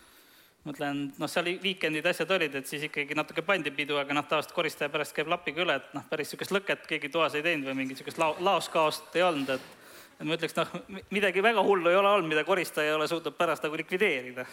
mõtlen, 0.68 1.06
noh, 1.18 1.30
seal 1.30 1.48
viikendid 1.62 2.06
asjad 2.10 2.30
olid, 2.36 2.58
et 2.60 2.68
siis 2.68 2.84
ikkagi 2.88 3.16
natuke 3.16 3.42
pandi 3.46 3.72
pidu, 3.74 3.96
aga 4.00 4.16
noh, 4.16 4.26
tavaliselt 4.28 4.56
koristaja 4.56 4.92
pärast 4.92 5.16
käib 5.16 5.30
lapiga 5.32 5.64
üle, 5.64 5.78
et 5.80 5.94
noh, 5.96 6.04
päris 6.10 6.28
niisugust 6.28 6.52
lõket 6.52 6.84
keegi 6.88 7.12
toas 7.12 7.36
ei 7.38 7.46
teinud 7.46 7.70
või 7.70 7.78
mingit 7.82 7.96
niisugust 7.98 8.20
lao-, 8.20 8.36
laoskaost 8.44 9.16
ei 9.16 9.26
olnud, 9.26 9.54
et 9.56 9.76
et 10.20 10.28
ma 10.28 10.36
ütleks, 10.36 10.52
noh, 10.58 10.74
midagi 11.16 11.40
väga 11.40 11.62
hullu 11.64 11.88
ei 11.88 11.96
ole 11.96 12.10
olnud, 12.10 12.28
mida 12.28 12.44
koristaja 12.44 12.90
ei 12.90 12.98
ole 12.98 13.06
suutnud 13.08 13.38
pärast 13.38 13.64
nagu 13.64 13.78
likvideerida 13.80 14.44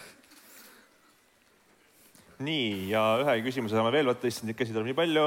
nii, 2.44 2.88
ja 2.92 3.02
ühe 3.22 3.38
küsimuse 3.46 3.74
saame 3.74 3.90
veel 3.94 4.08
võtta, 4.10 4.30
issand, 4.30 4.50
neid 4.50 4.58
käsi 4.58 4.74
tuleb 4.74 4.88
nii 4.88 4.98
palju. 4.98 5.24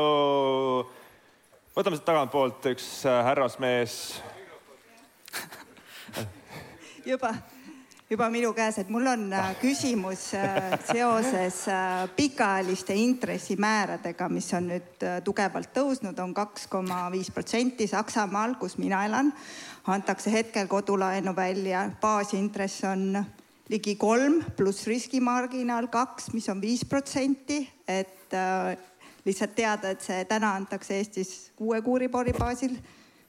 võtame 1.75 1.97
siit 1.97 2.07
tagantpoolt 2.07 2.69
üks 2.71 2.87
äh, 3.09 3.19
härrasmees. 3.27 3.95
juba, 7.11 7.33
juba 8.11 8.27
minu 8.27 8.51
käes, 8.51 8.75
et 8.81 8.89
mul 8.91 9.07
on 9.07 9.21
äh, 9.31 9.53
küsimus 9.61 10.33
äh, 10.35 10.73
seoses 10.83 11.63
pikaajaliste 12.15 12.95
intressimääradega, 12.99 14.27
mis 14.29 14.49
on 14.57 14.67
nüüd 14.73 15.05
tugevalt 15.23 15.71
tõusnud 15.75 16.17
on, 16.19 16.29
on 16.29 16.33
kaks 16.35 16.67
koma 16.71 17.05
viis 17.13 17.31
protsenti 17.31 17.87
Saksamaal, 17.87 18.57
kus 18.59 18.75
mina 18.81 19.05
elan, 19.07 19.31
antakse 19.87 20.33
hetkel 20.33 20.67
kodulaenu 20.67 21.31
välja, 21.35 21.87
baasintress 22.01 22.83
on 22.89 23.23
ligi 23.71 23.95
kolm 23.95 24.41
pluss 24.57 24.87
riskimarginaal 24.89 25.87
kaks, 25.91 26.33
mis 26.35 26.49
on 26.51 26.59
viis 26.61 26.83
protsenti, 26.85 27.63
et 27.87 28.35
äh, 28.35 28.73
lihtsalt 29.25 29.55
teada, 29.55 29.93
et 29.93 30.03
see 30.03 30.25
täna 30.27 30.55
antakse 30.59 30.97
Eestis 30.99 31.51
kuue 31.55 31.79
kuuripori 31.85 32.33
baasil. 32.35 32.75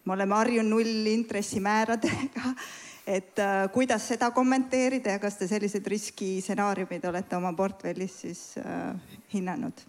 me 0.04 0.12
oleme 0.12 0.34
harjunud 0.34 0.74
nullintressimääradega, 0.74 2.42
et 3.06 3.38
äh, 3.38 3.68
kuidas 3.72 4.08
seda 4.08 4.30
kommenteerida 4.30 5.16
ja 5.16 5.22
kas 5.22 5.38
te 5.40 5.48
sellised 5.50 5.86
riskistsenaariumid 5.86 7.04
olete 7.10 7.36
oma 7.36 7.52
portfellis 7.52 8.20
siis 8.26 8.44
äh, 8.58 8.94
hinnanud? 9.34 9.88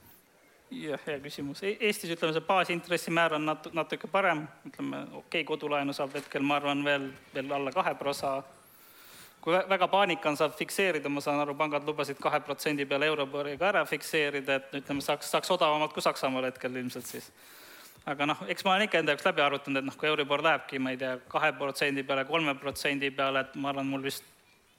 jah, 0.74 1.00
hea 1.06 1.20
küsimus. 1.22 1.62
E-, 1.64 1.78
Eestis 1.86 2.16
ütleme, 2.16 2.34
see 2.34 2.48
baasintressimäär 2.48 3.36
on 3.38 3.46
natu-, 3.46 3.72
natuke 3.78 4.10
parem, 4.10 4.48
ütleme 4.66 5.04
okei 5.04 5.20
okay,, 5.22 5.44
kodulaenu 5.46 5.94
saab 5.94 6.16
hetkel, 6.18 6.42
ma 6.42 6.58
arvan, 6.58 6.82
veel, 6.86 7.12
veel 7.36 7.54
alla 7.54 7.72
kahe 7.76 7.94
prosa 8.00 8.40
kui 9.44 9.58
väga 9.70 9.90
paanika 9.92 10.30
on, 10.32 10.38
saab 10.40 10.56
fikseerida, 10.56 11.10
ma 11.12 11.22
saan 11.22 11.42
aru, 11.44 11.56
pangad 11.60 11.84
lubasid 11.88 12.20
kahe 12.24 12.40
protsendi 12.46 12.86
peale 12.88 13.10
Euriboriga 13.12 13.68
ära 13.74 13.82
fikseerida, 13.86 14.56
et 14.56 14.78
ütleme, 14.80 15.04
saaks, 15.04 15.34
saaks 15.36 15.52
odavamalt 15.52 15.94
kui 15.94 16.06
Saksamaal 16.06 16.48
hetkel 16.48 16.80
ilmselt 16.80 17.10
siis. 17.10 17.28
Aga 18.06 18.28
noh, 18.28 18.44
eks 18.52 18.66
ma 18.66 18.74
olen 18.74 18.88
ikka 18.88 19.00
enda 19.00 19.14
jaoks 19.16 19.26
läbi 19.30 19.44
arvutanud, 19.44 19.80
et 19.80 19.88
noh, 19.88 19.98
kui 20.00 20.10
Euribor 20.10 20.44
lähebki, 20.44 20.80
ma 20.80 20.92
ei 20.94 21.00
tea, 21.00 21.18
kahe 21.32 21.52
protsendi 21.58 22.04
peale, 22.04 22.26
kolme 22.28 22.56
protsendi 22.60 23.12
peale, 23.16 23.46
et 23.46 23.56
ma 23.56 23.72
arvan, 23.72 23.88
mul 23.88 24.04
vist 24.04 24.26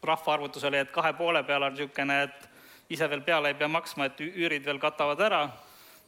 rahvaarvutus 0.04 0.64
oli, 0.68 0.82
et 0.84 0.90
kahe 0.92 1.14
poole 1.16 1.42
peal 1.48 1.64
on 1.64 1.72
niisugune, 1.72 2.18
et 2.26 2.50
ise 2.92 3.08
veel 3.08 3.22
peale 3.24 3.52
ei 3.52 3.56
pea 3.58 3.68
maksma, 3.68 4.10
et 4.10 4.20
üürid 4.20 4.66
veel 4.66 4.80
katavad 4.82 5.20
ära. 5.24 5.46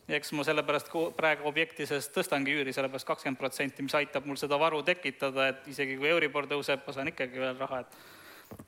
Ja 0.07 0.15
eks 0.21 0.31
ma 0.39 0.45
sellepärast 0.47 0.93
praegu 1.17 1.49
objekti 1.49 1.87
sees 1.89 2.07
tõstangi 2.15 2.53
üüri 2.55 2.75
sellepärast 2.77 3.09
kakskümmend 3.09 3.41
protsenti, 3.41 3.83
mis 3.83 3.97
aitab 3.99 4.29
mul 4.29 4.39
seda 4.39 4.59
varu 4.61 4.83
tekitada, 4.87 5.49
et 5.51 5.67
isegi 5.73 5.97
kui 5.99 6.13
Euribor 6.13 6.47
tõuseb, 6.47 6.85
ma 6.87 6.95
saan 6.95 7.11
ikkagi 7.11 7.43
veel 7.43 7.57
raha, 7.59 7.81
et 7.83 7.97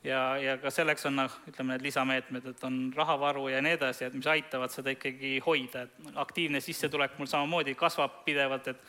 ja, 0.04 0.36
ja 0.40 0.56
ka 0.62 0.70
selleks 0.74 1.06
on 1.08 1.18
noh, 1.22 1.34
ütleme 1.50 1.76
need 1.76 1.86
lisameetmed, 1.88 2.46
et 2.52 2.64
on 2.66 2.78
rahavara 2.96 3.44
ja 3.52 3.60
nii 3.64 3.76
edasi, 3.78 4.06
et 4.06 4.16
mis 4.16 4.30
aitavad 4.30 4.72
seda 4.74 4.94
ikkagi 4.94 5.38
hoida, 5.44 5.84
et 5.86 6.16
aktiivne 6.18 6.62
sissetulek 6.64 7.18
mul 7.18 7.30
samamoodi 7.30 7.76
kasvab 7.78 8.22
pidevalt, 8.26 8.72
et 8.72 8.82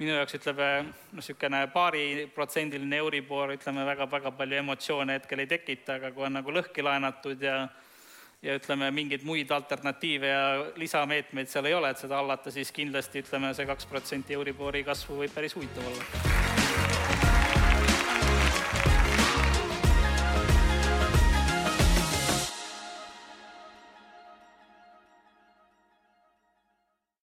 minu 0.00 0.16
jaoks 0.16 0.38
ütleme, 0.40 0.68
noh, 0.88 1.20
niisugune 1.20 1.64
paariprotsendiline 1.74 3.00
Euribor, 3.02 3.54
ütleme, 3.54 3.86
väga-väga 3.86 4.34
palju 4.34 4.60
emotsioone 4.64 5.20
hetkel 5.20 5.44
ei 5.44 5.50
tekita, 5.50 6.00
aga 6.00 6.12
kui 6.14 6.26
on 6.26 6.40
nagu 6.40 6.54
lõhki 6.54 6.84
laenatud 6.84 7.42
ja 7.42 7.64
ja 8.44 8.58
ütleme, 8.58 8.90
mingeid 8.92 9.22
muid 9.24 9.48
alternatiive 9.56 10.28
ja 10.28 10.42
lisameetmeid 10.76 11.48
seal 11.48 11.70
ei 11.70 11.78
ole, 11.78 11.94
et 11.94 12.02
seda 12.02 12.20
hallata, 12.20 12.52
siis 12.52 12.74
kindlasti 12.76 13.24
ütleme, 13.24 13.54
see 13.56 13.64
kaks 13.70 13.88
protsenti 13.88 14.36
Euribori 14.36 14.84
kasvu 14.84 15.22
võib 15.22 15.32
päris 15.32 15.56
huvitav 15.56 15.88
olla 15.88 16.43